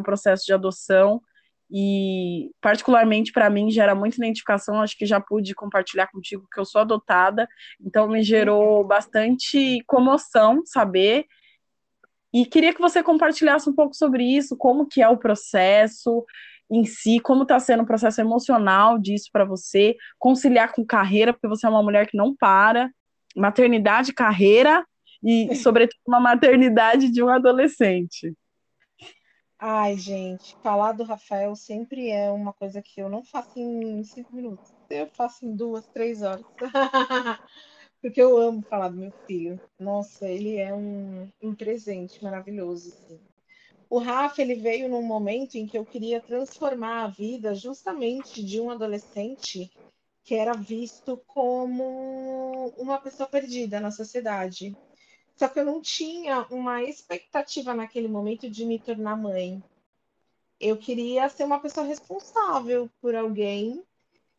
o 0.00 0.02
processo 0.02 0.44
de 0.44 0.52
adoção 0.52 1.22
e 1.70 2.50
particularmente 2.60 3.30
para 3.30 3.48
mim 3.48 3.70
gera 3.70 3.94
muita 3.94 4.16
identificação, 4.16 4.80
acho 4.80 4.98
que 4.98 5.06
já 5.06 5.20
pude 5.20 5.54
compartilhar 5.54 6.08
contigo 6.08 6.48
que 6.52 6.58
eu 6.58 6.64
sou 6.64 6.80
adotada, 6.80 7.46
então 7.80 8.08
me 8.08 8.24
gerou 8.24 8.84
bastante 8.84 9.80
comoção 9.86 10.62
saber 10.64 11.24
e 12.32 12.44
queria 12.44 12.74
que 12.74 12.80
você 12.80 13.02
compartilhasse 13.02 13.68
um 13.68 13.74
pouco 13.74 13.94
sobre 13.94 14.24
isso, 14.24 14.56
como 14.56 14.86
que 14.86 15.00
é 15.02 15.08
o 15.08 15.16
processo 15.16 16.24
em 16.70 16.84
si, 16.84 17.18
como 17.20 17.42
está 17.42 17.58
sendo 17.58 17.82
o 17.82 17.86
processo 17.86 18.20
emocional 18.20 18.98
disso 18.98 19.30
para 19.32 19.44
você, 19.44 19.96
conciliar 20.18 20.72
com 20.72 20.84
carreira, 20.84 21.32
porque 21.32 21.48
você 21.48 21.66
é 21.66 21.70
uma 21.70 21.82
mulher 21.82 22.06
que 22.06 22.16
não 22.16 22.34
para, 22.36 22.90
maternidade, 23.34 24.12
carreira 24.12 24.84
e, 25.22 25.48
sobretudo, 25.56 25.98
uma 26.06 26.20
maternidade 26.20 27.10
de 27.10 27.22
um 27.22 27.28
adolescente. 27.28 28.34
Ai, 29.58 29.96
gente, 29.96 30.56
falar 30.62 30.92
do 30.92 31.02
Rafael 31.02 31.56
sempre 31.56 32.10
é 32.10 32.30
uma 32.30 32.52
coisa 32.52 32.80
que 32.80 33.00
eu 33.00 33.08
não 33.08 33.24
faço 33.24 33.58
em 33.58 34.04
cinco 34.04 34.34
minutos. 34.36 34.72
Eu 34.88 35.08
faço 35.08 35.44
em 35.44 35.56
duas, 35.56 35.84
três 35.88 36.22
horas. 36.22 36.44
porque 38.00 38.20
eu 38.20 38.36
amo 38.36 38.62
falar 38.62 38.88
do 38.88 38.96
meu 38.96 39.12
filho. 39.26 39.60
Nossa, 39.78 40.28
ele 40.28 40.56
é 40.56 40.72
um, 40.72 41.28
um 41.42 41.54
presente 41.54 42.22
maravilhoso. 42.22 42.88
Assim. 42.90 43.20
O 43.90 43.98
Rafa 43.98 44.42
ele 44.42 44.54
veio 44.54 44.88
num 44.88 45.02
momento 45.02 45.56
em 45.56 45.66
que 45.66 45.76
eu 45.76 45.84
queria 45.84 46.20
transformar 46.20 47.04
a 47.04 47.08
vida 47.08 47.54
justamente 47.54 48.44
de 48.44 48.60
um 48.60 48.70
adolescente 48.70 49.70
que 50.24 50.34
era 50.34 50.52
visto 50.52 51.16
como 51.26 52.68
uma 52.76 52.98
pessoa 52.98 53.28
perdida 53.28 53.80
na 53.80 53.90
sociedade. 53.90 54.76
Só 55.34 55.48
que 55.48 55.58
eu 55.58 55.64
não 55.64 55.80
tinha 55.80 56.46
uma 56.50 56.82
expectativa 56.82 57.72
naquele 57.72 58.08
momento 58.08 58.50
de 58.50 58.66
me 58.66 58.78
tornar 58.78 59.16
mãe. 59.16 59.62
Eu 60.60 60.76
queria 60.76 61.28
ser 61.28 61.44
uma 61.44 61.60
pessoa 61.60 61.86
responsável 61.86 62.90
por 63.00 63.14
alguém 63.14 63.82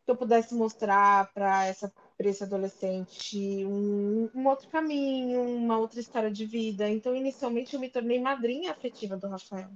que 0.06 0.12
eu 0.12 0.15
pudesse 0.15 0.54
mostrar 0.54 1.32
para 1.34 1.65
essa 1.65 1.91
para 2.19 2.27
esse 2.27 2.43
adolescente 2.43 3.65
um, 3.65 4.29
um, 4.36 4.45
outro 4.45 4.67
caminho, 4.67 5.41
uma 5.41 5.77
outra 5.77 6.01
história 6.01 6.29
de 6.29 6.45
vida. 6.45 6.89
Então, 6.89 7.15
inicialmente, 7.15 7.73
eu 7.73 7.79
me 7.79 7.89
tornei 7.89 8.19
madrinha 8.19 8.71
afetiva 8.71 9.15
do 9.15 9.29
Rafael. 9.29 9.69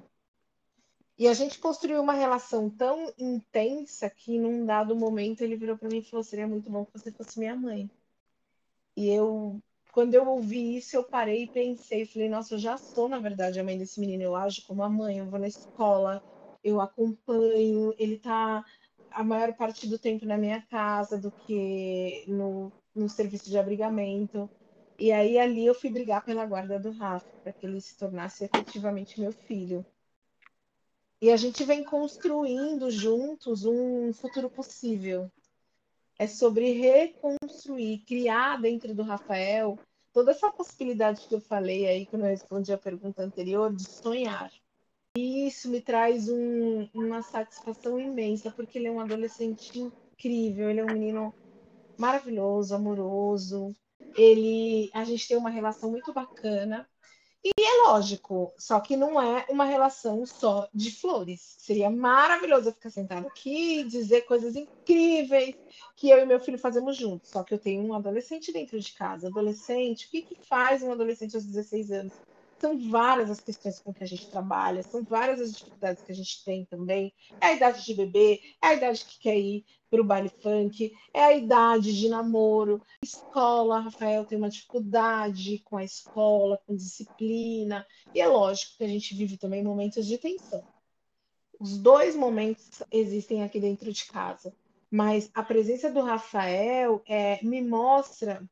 E 1.18 1.26
a 1.26 1.34
gente 1.34 1.58
construiu 1.58 2.02
uma 2.02 2.12
relação 2.12 2.70
tão 2.70 3.14
intensa 3.18 4.10
que, 4.10 4.38
num 4.38 4.66
dado 4.66 4.94
momento, 4.94 5.42
ele 5.42 5.56
virou 5.56 5.78
para 5.78 5.88
mim 5.88 6.00
e 6.00 6.04
falou: 6.04 6.22
seria 6.22 6.46
muito 6.46 6.70
bom 6.70 6.84
que 6.84 6.92
você 6.92 7.14
fosse 7.14 7.40
minha 7.40 7.56
mãe. 7.56 7.90
E 8.98 9.10
eu, 9.10 9.62
quando 9.94 10.14
eu 10.14 10.28
ouvi 10.28 10.76
isso, 10.76 10.98
eu 10.98 11.04
parei 11.06 11.44
e 11.44 11.48
pensei, 11.48 12.06
falei: 12.06 12.28
nossa, 12.28 12.56
eu 12.56 12.60
já 12.60 12.76
sou, 12.76 13.08
na 13.08 13.20
verdade, 13.20 13.58
a 13.58 13.64
mãe 13.64 13.78
desse 13.78 14.02
menino. 14.02 14.22
Eu 14.22 14.36
ajo 14.36 14.68
como 14.68 14.84
a 14.84 14.90
mãe, 14.90 15.20
eu 15.20 15.28
vou 15.28 15.40
na 15.40 15.48
escola, 15.48 16.22
eu 16.62 16.82
acompanho, 16.82 17.94
ele 17.98 18.16
está 18.16 18.66
a 19.14 19.24
maior 19.24 19.54
parte 19.54 19.88
do 19.88 19.98
tempo 19.98 20.26
na 20.26 20.38
minha 20.38 20.62
casa 20.62 21.18
do 21.18 21.32
que 21.32 22.26
no, 22.28 22.72
no 22.96 23.08
serviço 23.10 23.50
de 23.50 23.58
abrigamento. 23.58 24.50
E 25.00 25.12
aí 25.12 25.38
ali 25.38 25.66
eu 25.66 25.74
fui 25.74 25.90
brigar 25.90 26.24
pela 26.24 26.46
guarda 26.46 26.80
do 26.80 26.92
Rafa, 26.92 27.28
para 27.44 27.54
que 27.54 27.66
ele 27.66 27.82
se 27.82 27.98
tornasse 27.98 28.44
efetivamente 28.46 29.20
meu 29.20 29.32
filho. 29.32 29.86
E 31.22 31.32
a 31.32 31.38
gente 31.38 31.64
vem 31.64 31.84
construindo 31.84 32.92
juntos 32.92 33.66
um 33.66 34.12
futuro 34.14 34.50
possível. 34.50 35.32
É 36.20 36.28
sobre 36.28 36.74
reconstruir, 36.74 38.00
criar 38.06 38.62
dentro 38.62 38.94
do 38.94 39.04
Rafael 39.04 39.80
toda 40.12 40.32
essa 40.32 40.52
possibilidade 40.52 41.28
que 41.28 41.34
eu 41.34 41.42
falei 41.42 41.88
aí 41.88 42.06
quando 42.06 42.24
eu 42.24 42.30
respondi 42.30 42.72
a 42.72 42.78
pergunta 42.78 43.24
anterior 43.24 43.74
de 43.74 43.90
sonhar. 43.90 44.52
Isso 45.16 45.70
me 45.70 45.80
traz 45.80 46.28
um, 46.28 46.90
uma 46.92 47.22
satisfação 47.22 48.00
imensa, 48.00 48.50
porque 48.50 48.80
ele 48.80 48.88
é 48.88 48.92
um 48.92 49.00
adolescente 49.00 49.80
incrível, 49.80 50.72
ele 50.72 50.80
é 50.80 50.84
um 50.84 50.92
menino 50.92 51.34
maravilhoso, 51.98 52.74
amoroso. 52.74 53.76
Ele, 54.18 54.90
a 54.92 55.04
gente 55.04 55.28
tem 55.28 55.38
uma 55.38 55.52
relação 55.52 55.92
muito 55.92 56.12
bacana. 56.12 56.90
E 57.44 57.52
é 57.62 57.88
lógico, 57.88 58.54
só 58.58 58.80
que 58.80 58.96
não 58.96 59.22
é 59.22 59.46
uma 59.50 59.66
relação 59.66 60.26
só 60.26 60.68
de 60.74 60.90
flores. 60.90 61.58
Seria 61.60 61.90
maravilhoso 61.92 62.70
eu 62.70 62.74
ficar 62.74 62.90
sentado 62.90 63.28
aqui 63.28 63.84
dizer 63.84 64.22
coisas 64.22 64.56
incríveis 64.56 65.54
que 65.96 66.10
eu 66.10 66.20
e 66.20 66.26
meu 66.26 66.40
filho 66.40 66.58
fazemos 66.58 66.96
juntos. 66.98 67.30
Só 67.30 67.44
que 67.44 67.54
eu 67.54 67.60
tenho 67.60 67.84
um 67.84 67.94
adolescente 67.94 68.52
dentro 68.52 68.80
de 68.80 68.94
casa. 68.94 69.28
Adolescente, 69.28 70.08
o 70.08 70.10
que, 70.10 70.22
que 70.24 70.48
faz 70.48 70.82
um 70.82 70.92
adolescente 70.92 71.36
aos 71.36 71.46
16 71.46 71.92
anos? 71.92 72.14
São 72.64 72.80
várias 72.90 73.30
as 73.30 73.42
questões 73.42 73.78
com 73.82 73.94
que 73.94 74.06
a 74.06 74.08
gente 74.08 74.32
trabalha, 74.32 74.82
são 74.84 75.04
várias 75.04 75.42
as 75.42 75.52
dificuldades 75.52 76.02
que 76.02 76.14
a 76.14 76.16
gente 76.16 76.46
tem 76.46 76.64
também. 76.64 77.14
É 77.42 77.48
a 77.48 77.54
idade 77.56 77.84
de 77.84 77.94
bebê, 77.94 78.40
é 78.62 78.68
a 78.68 78.74
idade 78.74 79.04
que 79.04 79.20
quer 79.20 79.38
ir 79.38 79.66
para 79.90 80.00
o 80.00 80.06
baile 80.06 80.30
funk, 80.30 80.96
é 81.14 81.24
a 81.26 81.34
idade 81.34 81.94
de 81.94 82.08
namoro, 82.08 82.82
escola. 83.04 83.82
Rafael 83.82 84.24
tem 84.24 84.38
uma 84.38 84.50
dificuldade 84.50 85.60
com 85.66 85.76
a 85.76 85.84
escola, 85.84 86.58
com 86.66 86.74
disciplina, 86.74 87.86
e 88.16 88.22
é 88.22 88.28
lógico 88.30 88.78
que 88.78 88.86
a 88.86 88.88
gente 88.88 89.14
vive 89.14 89.36
também 89.36 89.62
momentos 89.62 90.06
de 90.06 90.18
tensão. 90.18 90.66
Os 91.60 91.78
dois 91.78 92.16
momentos 92.16 92.82
existem 92.90 93.44
aqui 93.44 93.60
dentro 93.60 93.92
de 93.92 94.06
casa 94.06 94.56
mas 94.90 95.30
a 95.34 95.42
presença 95.42 95.92
do 95.92 96.02
Rafael 96.02 97.02
é, 97.08 97.44
me 97.44 97.64
mostra 97.64 98.48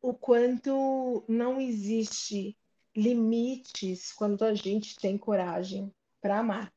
o 0.00 0.14
quanto 0.14 1.22
não 1.28 1.60
existe 1.60 2.56
limites 2.96 4.12
quando 4.12 4.44
a 4.44 4.54
gente 4.54 4.96
tem 4.96 5.18
coragem 5.18 5.92
para 6.20 6.38
amar. 6.38 6.72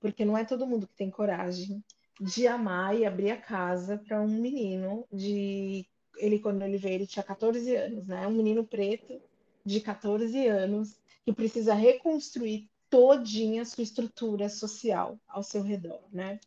Porque 0.00 0.24
não 0.24 0.36
é 0.36 0.44
todo 0.44 0.66
mundo 0.66 0.86
que 0.86 0.94
tem 0.94 1.10
coragem 1.10 1.82
de 2.20 2.46
amar 2.46 2.96
e 2.96 3.04
abrir 3.04 3.30
a 3.30 3.40
casa 3.40 3.98
para 3.98 4.20
um 4.20 4.28
menino 4.28 5.06
de 5.12 5.86
ele 6.18 6.38
quando 6.38 6.62
ele 6.62 6.76
veio 6.76 6.94
ele 6.96 7.06
tinha 7.06 7.22
14 7.22 7.74
anos, 7.74 8.06
né? 8.06 8.26
Um 8.26 8.32
menino 8.32 8.64
preto 8.64 9.20
de 9.64 9.80
14 9.80 10.46
anos 10.46 11.00
que 11.24 11.32
precisa 11.32 11.74
reconstruir 11.74 12.68
todinha 12.90 13.62
a 13.62 13.64
sua 13.64 13.82
estrutura 13.82 14.48
social 14.48 15.18
ao 15.26 15.42
seu 15.42 15.62
redor, 15.62 16.02
né? 16.12 16.38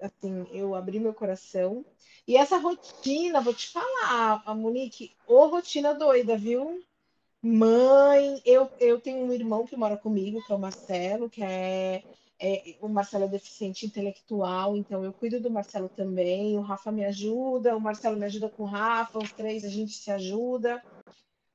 assim, 0.00 0.46
eu 0.52 0.74
abri 0.74 0.98
meu 0.98 1.12
coração. 1.12 1.84
E 2.26 2.36
essa 2.36 2.58
rotina, 2.58 3.40
vou 3.40 3.54
te 3.54 3.68
falar, 3.68 4.42
a 4.44 4.54
Monique, 4.54 5.16
ô 5.26 5.46
rotina 5.46 5.94
doida, 5.94 6.36
viu? 6.36 6.82
Mãe, 7.50 8.40
eu, 8.44 8.70
eu 8.78 9.00
tenho 9.00 9.24
um 9.24 9.32
irmão 9.32 9.64
que 9.64 9.76
mora 9.76 9.96
comigo, 9.96 10.44
que 10.44 10.52
é 10.52 10.54
o 10.54 10.58
Marcelo, 10.58 11.30
que 11.30 11.42
é, 11.42 12.02
é 12.38 12.76
o 12.80 12.88
Marcelo 12.88 13.24
é 13.24 13.28
deficiente 13.28 13.86
intelectual, 13.86 14.76
então 14.76 15.04
eu 15.04 15.12
cuido 15.12 15.40
do 15.40 15.50
Marcelo 15.50 15.88
também. 15.88 16.58
O 16.58 16.62
Rafa 16.62 16.92
me 16.92 17.04
ajuda, 17.04 17.76
o 17.76 17.80
Marcelo 17.80 18.16
me 18.16 18.26
ajuda 18.26 18.48
com 18.48 18.64
o 18.64 18.66
Rafa, 18.66 19.18
os 19.18 19.32
três 19.32 19.64
a 19.64 19.68
gente 19.68 19.92
se 19.92 20.10
ajuda. 20.10 20.82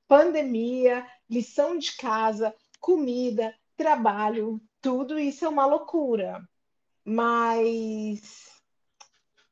Pandemia, 0.07 1.05
lição 1.29 1.77
de 1.77 1.95
casa, 1.95 2.53
comida, 2.79 3.53
trabalho, 3.75 4.61
tudo 4.81 5.17
isso 5.19 5.45
é 5.45 5.49
uma 5.49 5.65
loucura 5.65 6.47
mas 7.03 8.51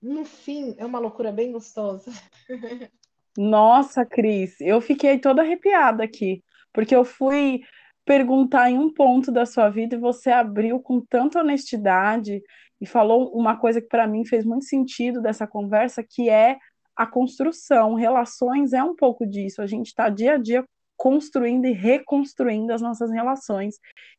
no 0.01 0.23
fim 0.25 0.73
é 0.77 0.85
uma 0.85 0.99
loucura 0.99 1.31
bem 1.31 1.51
gostosa. 1.51 2.11
Nossa, 3.37 4.05
Cris, 4.05 4.59
eu 4.59 4.81
fiquei 4.81 5.17
toda 5.19 5.41
arrepiada 5.41 6.03
aqui, 6.03 6.43
porque 6.73 6.95
eu 6.95 7.05
fui 7.05 7.61
perguntar 8.05 8.69
em 8.69 8.77
um 8.77 8.93
ponto 8.93 9.31
da 9.31 9.45
sua 9.45 9.69
vida 9.69 9.95
e 9.95 9.99
você 9.99 10.31
abriu 10.31 10.79
com 10.79 10.99
tanta 10.99 11.39
honestidade 11.39 12.41
e 12.79 12.85
falou 12.85 13.31
uma 13.33 13.57
coisa 13.57 13.79
que 13.79 13.87
para 13.87 14.07
mim 14.07 14.25
fez 14.25 14.43
muito 14.43 14.65
sentido 14.65 15.21
dessa 15.21 15.47
conversa, 15.47 16.03
que 16.03 16.29
é 16.29 16.57
a 16.95 17.05
construção. 17.05 17.93
Relações 17.93 18.73
é 18.73 18.83
um 18.83 18.95
pouco 18.95 19.25
disso. 19.25 19.61
A 19.61 19.67
gente 19.67 19.87
está 19.87 20.09
dia 20.09 20.33
a 20.33 20.37
dia 20.37 20.65
construindo 20.97 21.65
e 21.65 21.71
reconstruindo 21.71 22.73
as 22.73 22.81
nossas 22.81 23.11
relações. 23.11 23.75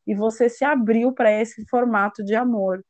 E 0.07 0.15
você 0.15 0.49
se 0.49 0.65
abriu 0.65 1.13
para 1.13 1.31
esse 1.31 1.65
formato 1.69 2.23
de 2.23 2.35
amor. 2.35 2.83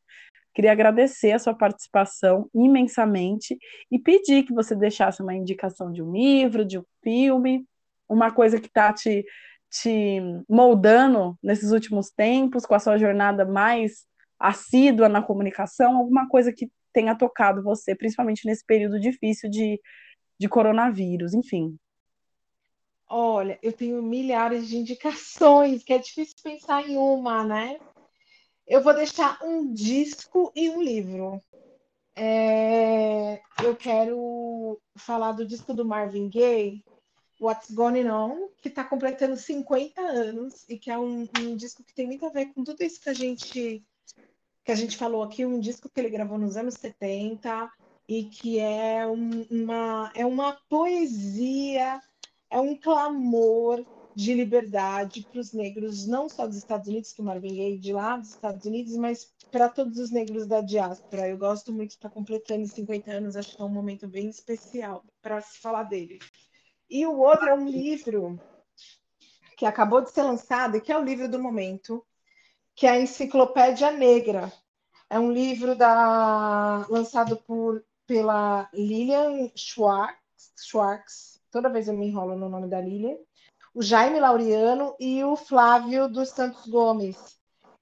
Queria 0.53 0.71
agradecer 0.71 1.31
a 1.31 1.39
sua 1.39 1.53
participação 1.53 2.49
imensamente 2.53 3.57
e 3.91 3.97
pedir 3.97 4.43
que 4.43 4.53
você 4.53 4.75
deixasse 4.75 5.21
uma 5.21 5.33
indicação 5.33 5.91
de 5.91 6.01
um 6.01 6.11
livro, 6.11 6.63
de 6.63 6.77
um 6.77 6.83
filme, 7.01 7.65
uma 8.07 8.31
coisa 8.31 8.59
que 8.59 8.67
está 8.67 8.93
te, 8.93 9.25
te 9.69 10.21
moldando 10.47 11.37
nesses 11.41 11.71
últimos 11.71 12.11
tempos, 12.11 12.65
com 12.65 12.75
a 12.75 12.79
sua 12.79 12.97
jornada 12.97 13.45
mais 13.45 14.05
assídua 14.39 15.09
na 15.09 15.21
comunicação, 15.21 15.97
alguma 15.97 16.27
coisa 16.27 16.53
que 16.53 16.69
tenha 16.91 17.15
tocado 17.15 17.63
você, 17.63 17.95
principalmente 17.95 18.45
nesse 18.45 18.63
período 18.65 18.99
difícil 18.99 19.49
de, 19.49 19.81
de 20.39 20.47
coronavírus, 20.47 21.33
enfim. 21.33 21.75
Olha, 23.09 23.57
eu 23.61 23.71
tenho 23.73 24.01
milhares 24.01 24.67
de 24.67 24.77
indicações, 24.77 25.83
que 25.83 25.93
é 25.93 25.97
difícil 25.97 26.35
pensar 26.43 26.87
em 26.87 26.97
uma, 26.97 27.43
né? 27.43 27.79
Eu 28.65 28.81
vou 28.81 28.93
deixar 28.93 29.37
um 29.43 29.73
disco 29.73 30.51
e 30.55 30.69
um 30.69 30.81
livro. 30.81 31.41
É, 32.15 33.41
eu 33.63 33.75
quero 33.75 34.79
falar 34.95 35.33
do 35.33 35.45
disco 35.45 35.73
do 35.73 35.83
Marvin 35.83 36.29
Gaye, 36.29 36.83
What's 37.41 37.71
Going 37.71 38.07
On, 38.07 38.47
que 38.61 38.69
está 38.69 38.83
completando 38.83 39.35
50 39.35 39.99
anos 39.99 40.63
e 40.69 40.77
que 40.77 40.89
é 40.89 40.97
um, 40.97 41.27
um, 41.39 41.55
disco 41.55 41.83
que 41.83 41.93
tem 41.93 42.05
muito 42.05 42.25
a 42.25 42.29
ver 42.29 42.53
com 42.53 42.63
tudo 42.63 42.81
isso 42.83 43.01
que 43.01 43.09
a 43.09 43.13
gente 43.13 43.83
que 44.63 44.71
a 44.71 44.75
gente 44.75 44.95
falou 44.95 45.23
aqui, 45.23 45.45
um 45.45 45.59
disco 45.59 45.89
que 45.89 45.99
ele 45.99 46.09
gravou 46.09 46.37
nos 46.37 46.55
anos 46.55 46.75
70 46.75 47.69
e 48.07 48.23
que 48.25 48.59
é 48.59 49.05
um, 49.05 49.45
uma 49.51 50.11
é 50.15 50.25
uma 50.25 50.53
poesia, 50.69 51.99
é 52.49 52.59
um 52.61 52.77
clamor 52.77 53.83
de 54.15 54.33
liberdade 54.33 55.25
para 55.29 55.39
os 55.39 55.53
negros, 55.53 56.05
não 56.05 56.29
só 56.29 56.45
dos 56.45 56.57
Estados 56.57 56.87
Unidos, 56.87 57.11
que 57.11 57.21
o 57.21 57.23
Marvin 57.23 57.55
Gaye 57.55 57.79
de 57.79 57.93
lá 57.93 58.17
dos 58.17 58.29
Estados 58.29 58.65
Unidos, 58.65 58.95
mas 58.95 59.33
para 59.51 59.69
todos 59.69 59.97
os 59.97 60.11
negros 60.11 60.47
da 60.47 60.61
diáspora. 60.61 61.27
Eu 61.27 61.37
gosto 61.37 61.71
muito 61.71 61.89
de 61.89 61.95
estar 61.95 62.09
completando 62.09 62.67
50 62.67 63.11
anos, 63.11 63.35
acho 63.35 63.55
que 63.55 63.61
é 63.61 63.65
um 63.65 63.69
momento 63.69 64.07
bem 64.07 64.29
especial 64.29 65.03
para 65.21 65.41
se 65.41 65.59
falar 65.59 65.83
dele. 65.83 66.19
E 66.89 67.05
o 67.05 67.17
outro 67.17 67.47
é 67.47 67.53
um 67.53 67.67
livro 67.67 68.39
que 69.57 69.65
acabou 69.65 70.01
de 70.01 70.11
ser 70.11 70.23
lançado, 70.23 70.81
que 70.81 70.91
é 70.91 70.97
o 70.97 71.03
livro 71.03 71.29
do 71.29 71.41
momento, 71.41 72.05
que 72.75 72.85
é 72.85 72.91
a 72.91 72.99
Enciclopédia 72.99 73.91
Negra. 73.91 74.51
É 75.09 75.19
um 75.19 75.31
livro 75.31 75.75
da... 75.75 76.85
lançado 76.89 77.37
por, 77.37 77.83
pela 78.05 78.69
Lilian 78.73 79.49
Schwartz, 79.55 80.17
Schwartz. 80.57 81.41
Toda 81.51 81.69
vez 81.69 81.87
eu 81.87 81.95
me 81.95 82.07
enrolo 82.07 82.35
no 82.35 82.49
nome 82.49 82.67
da 82.67 82.81
Lilian 82.81 83.17
o 83.73 83.81
Jaime 83.81 84.19
Laureano 84.19 84.95
e 84.99 85.23
o 85.23 85.35
Flávio 85.35 86.07
dos 86.07 86.29
Santos 86.29 86.67
Gomes. 86.67 87.17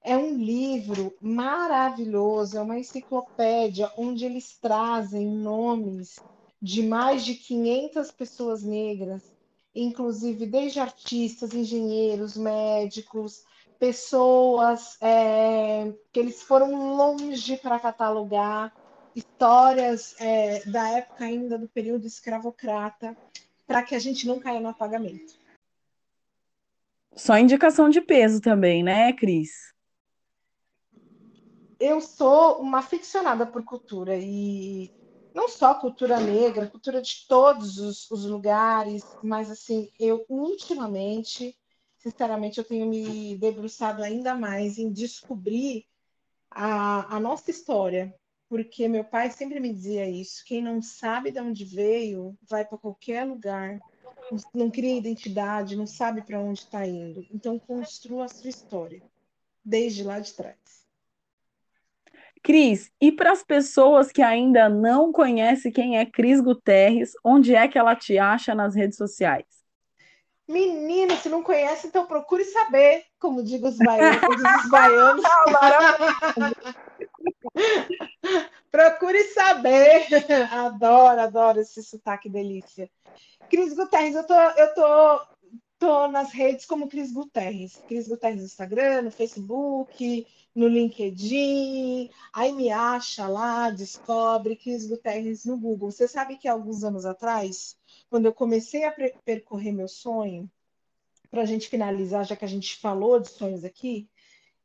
É 0.02 0.16
um 0.16 0.36
livro 0.36 1.14
maravilhoso, 1.20 2.56
é 2.56 2.62
uma 2.62 2.78
enciclopédia 2.78 3.92
onde 3.96 4.24
eles 4.24 4.56
trazem 4.58 5.26
nomes 5.26 6.16
de 6.60 6.82
mais 6.82 7.24
de 7.24 7.34
500 7.34 8.10
pessoas 8.10 8.62
negras, 8.62 9.22
inclusive 9.74 10.46
desde 10.46 10.80
artistas, 10.80 11.52
engenheiros, 11.52 12.36
médicos, 12.36 13.44
pessoas 13.78 14.96
é, 15.00 15.92
que 16.10 16.18
eles 16.18 16.42
foram 16.42 16.96
longe 16.96 17.56
para 17.58 17.78
catalogar, 17.78 18.72
histórias 19.14 20.14
é, 20.18 20.64
da 20.70 20.88
época 20.88 21.24
ainda 21.24 21.58
do 21.58 21.68
período 21.68 22.06
escravocrata, 22.06 23.16
para 23.66 23.82
que 23.82 23.94
a 23.94 23.98
gente 23.98 24.26
não 24.26 24.40
caia 24.40 24.58
no 24.58 24.68
apagamento. 24.68 25.41
Só 27.16 27.38
indicação 27.38 27.88
de 27.88 28.00
peso 28.00 28.40
também, 28.40 28.82
né, 28.82 29.12
Cris? 29.12 29.72
Eu 31.78 32.00
sou 32.00 32.60
uma 32.60 32.78
aficionada 32.78 33.46
por 33.46 33.64
cultura 33.64 34.16
e 34.16 34.90
não 35.34 35.48
só 35.48 35.74
cultura 35.74 36.20
negra, 36.20 36.68
cultura 36.68 37.02
de 37.02 37.26
todos 37.26 37.78
os, 37.78 38.10
os 38.10 38.24
lugares, 38.24 39.02
mas 39.22 39.50
assim, 39.50 39.90
eu 39.98 40.24
ultimamente, 40.28 41.56
sinceramente, 41.98 42.58
eu 42.58 42.64
tenho 42.64 42.86
me 42.86 43.36
debruçado 43.38 44.02
ainda 44.02 44.34
mais 44.34 44.78
em 44.78 44.92
descobrir 44.92 45.86
a, 46.50 47.16
a 47.16 47.20
nossa 47.20 47.50
história, 47.50 48.14
porque 48.48 48.86
meu 48.88 49.04
pai 49.04 49.30
sempre 49.30 49.58
me 49.58 49.72
dizia 49.72 50.08
isso: 50.08 50.44
quem 50.46 50.62
não 50.62 50.82
sabe 50.82 51.30
de 51.30 51.40
onde 51.40 51.64
veio, 51.64 52.36
vai 52.48 52.64
para 52.64 52.78
qualquer 52.78 53.24
lugar, 53.24 53.82
não 54.54 54.70
cria 54.70 54.96
identidade, 54.96 55.76
não 55.76 55.86
sabe 55.86 56.22
para 56.22 56.40
onde 56.40 56.60
está 56.60 56.86
indo. 56.86 57.26
Então, 57.32 57.58
construa 57.58 58.24
a 58.24 58.28
sua 58.28 58.50
história, 58.50 59.02
desde 59.64 60.02
lá 60.02 60.18
de 60.20 60.32
trás. 60.32 60.56
Cris, 62.42 62.90
e 63.00 63.12
para 63.12 63.32
as 63.32 63.44
pessoas 63.44 64.10
que 64.10 64.20
ainda 64.20 64.68
não 64.68 65.12
conhecem 65.12 65.70
quem 65.70 65.98
é 65.98 66.04
Cris 66.04 66.40
Guterres, 66.40 67.12
onde 67.24 67.54
é 67.54 67.68
que 67.68 67.78
ela 67.78 67.94
te 67.94 68.18
acha 68.18 68.54
nas 68.54 68.74
redes 68.74 68.96
sociais? 68.96 69.46
Menina, 70.48 71.16
se 71.16 71.28
não 71.28 71.42
conhece, 71.42 71.86
então 71.86 72.04
procure 72.04 72.44
saber, 72.44 73.04
como 73.18 73.44
digo 73.44 73.68
os 73.68 73.78
baianos. 73.78 74.20
os 74.64 74.70
baianos. 74.70 75.22
procure 78.70 79.22
saber. 79.24 80.06
Adoro, 80.50 81.20
adoro 81.20 81.60
esse 81.60 81.82
sotaque 81.82 82.28
delícia. 82.28 82.90
Cris 83.50 83.74
Guterres, 83.74 84.14
eu 84.14 84.26
tô, 84.26 84.34
eu 84.34 84.74
tô, 84.74 85.26
tô 85.78 86.08
nas 86.08 86.32
redes 86.32 86.64
como 86.64 86.88
Cris 86.88 87.12
Guterres. 87.12 87.76
Cris 87.86 88.08
Guterres 88.08 88.40
no 88.40 88.46
Instagram, 88.46 89.02
no 89.02 89.10
Facebook, 89.10 90.26
no 90.54 90.68
LinkedIn, 90.68 92.10
aí 92.32 92.52
me 92.52 92.70
acha 92.70 93.26
lá, 93.26 93.70
descobre 93.70 94.56
Cris 94.56 94.86
Guterres 94.86 95.44
no 95.44 95.56
Google. 95.56 95.90
Você 95.90 96.06
sabe 96.06 96.36
que 96.36 96.46
alguns 96.46 96.84
anos 96.84 97.04
atrás, 97.04 97.76
quando 98.10 98.26
eu 98.26 98.34
comecei 98.34 98.84
a 98.84 98.94
percorrer 99.24 99.72
meu 99.72 99.88
sonho, 99.88 100.50
para 101.30 101.42
a 101.42 101.46
gente 101.46 101.68
finalizar, 101.68 102.26
já 102.26 102.36
que 102.36 102.44
a 102.44 102.48
gente 102.48 102.76
falou 102.76 103.18
de 103.18 103.30
sonhos 103.30 103.64
aqui, 103.64 104.06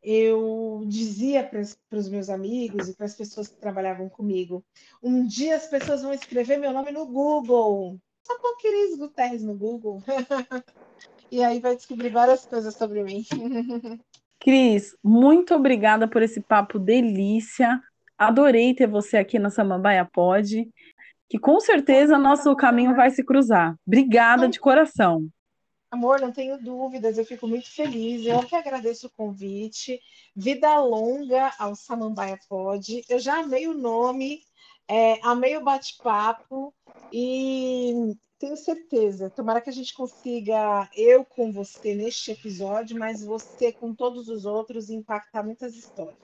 eu 0.04 0.84
dizia 0.88 1.44
para 1.44 1.60
os 1.98 2.10
meus 2.10 2.30
amigos 2.30 2.88
e 2.88 2.96
para 2.96 3.06
as 3.06 3.16
pessoas 3.16 3.48
que 3.48 3.60
trabalhavam 3.60 4.10
comigo: 4.10 4.64
um 5.02 5.26
dia 5.26 5.56
as 5.56 5.68
pessoas 5.68 6.02
vão 6.02 6.14
escrever 6.14 6.58
meu 6.58 6.72
nome 6.72 6.92
no 6.92 7.06
Google. 7.06 8.00
Só 8.26 8.38
pôr 8.40 8.58
Cris 8.58 8.98
Guterres 8.98 9.44
no 9.44 9.56
Google. 9.56 10.04
e 11.32 11.44
aí 11.44 11.60
vai 11.60 11.76
descobrir 11.76 12.10
várias 12.10 12.46
coisas 12.46 12.76
sobre 12.76 13.04
mim. 13.04 13.26
Cris, 14.40 14.96
muito 15.04 15.56
obrigada 15.56 16.08
por 16.08 16.22
esse 16.22 16.42
papo 16.42 16.78
delícia. 16.78 17.82
Adorei 18.18 18.74
ter 18.74 18.88
você 18.88 19.18
aqui 19.18 19.40
na 19.40 19.50
Samambaia 19.50 20.06
Pod, 20.06 20.70
que 21.30 21.40
com 21.40 21.60
certeza 21.60 22.18
nosso 22.18 22.56
caminho 22.56 22.96
vai 22.96 23.10
se 23.12 23.24
cruzar. 23.24 23.76
Obrigada 23.86 24.48
de 24.48 24.60
coração. 24.60 25.28
Amor, 25.90 26.20
não 26.20 26.34
tenho 26.34 26.62
dúvidas, 26.62 27.18
eu 27.18 27.26
fico 27.26 27.48
muito 27.48 27.72
feliz. 27.72 28.26
Eu 28.26 28.46
que 28.46 28.56
agradeço 28.56 29.08
o 29.08 29.12
convite. 29.12 30.02
Vida 30.36 30.80
longa 30.82 31.54
ao 31.58 31.76
Samambaia 31.76 32.38
Pod. 32.50 33.04
Eu 33.08 33.20
já 33.20 33.40
amei 33.40 33.68
o 33.68 33.74
nome, 33.74 34.42
é, 34.88 35.20
amei 35.26 35.56
o 35.56 35.64
bate-papo 35.64 36.74
e 37.12 38.14
tenho 38.38 38.58
certeza. 38.58 39.30
Tomara 39.30 39.62
que 39.62 39.70
a 39.70 39.74
gente 39.74 39.94
consiga, 39.94 40.90
eu 40.94 41.24
com 41.24 41.54
você 41.54 41.96
neste 41.96 42.32
episódio, 42.32 43.00
mas 43.00 43.24
você 43.24 43.72
com 43.72 43.96
todos 43.96 44.28
os 44.28 44.46
outros, 44.46 44.90
impactar 44.90 45.42
muitas 45.44 45.74
histórias. 45.74 46.18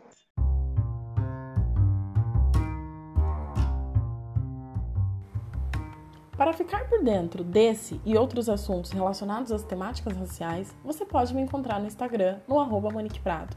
Para 6.37 6.51
ficar 6.51 6.89
por 6.89 7.03
dentro 7.03 7.43
desse 7.43 8.01
e 8.03 8.17
outros 8.17 8.49
assuntos 8.49 8.91
relacionados 8.91 9.51
às 9.51 9.63
temáticas 9.63 10.17
raciais, 10.17 10.75
você 10.83 11.05
pode 11.05 11.33
me 11.33 11.41
encontrar 11.41 11.79
no 11.79 11.85
Instagram, 11.85 12.39
no 12.47 12.59
arroba 12.59 12.89
Monique 12.89 13.19
Prado. 13.19 13.55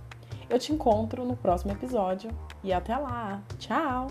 Eu 0.48 0.58
te 0.58 0.72
encontro 0.72 1.24
no 1.24 1.36
próximo 1.36 1.72
episódio 1.72 2.30
e 2.62 2.72
até 2.72 2.96
lá! 2.96 3.42
Tchau! 3.58 4.08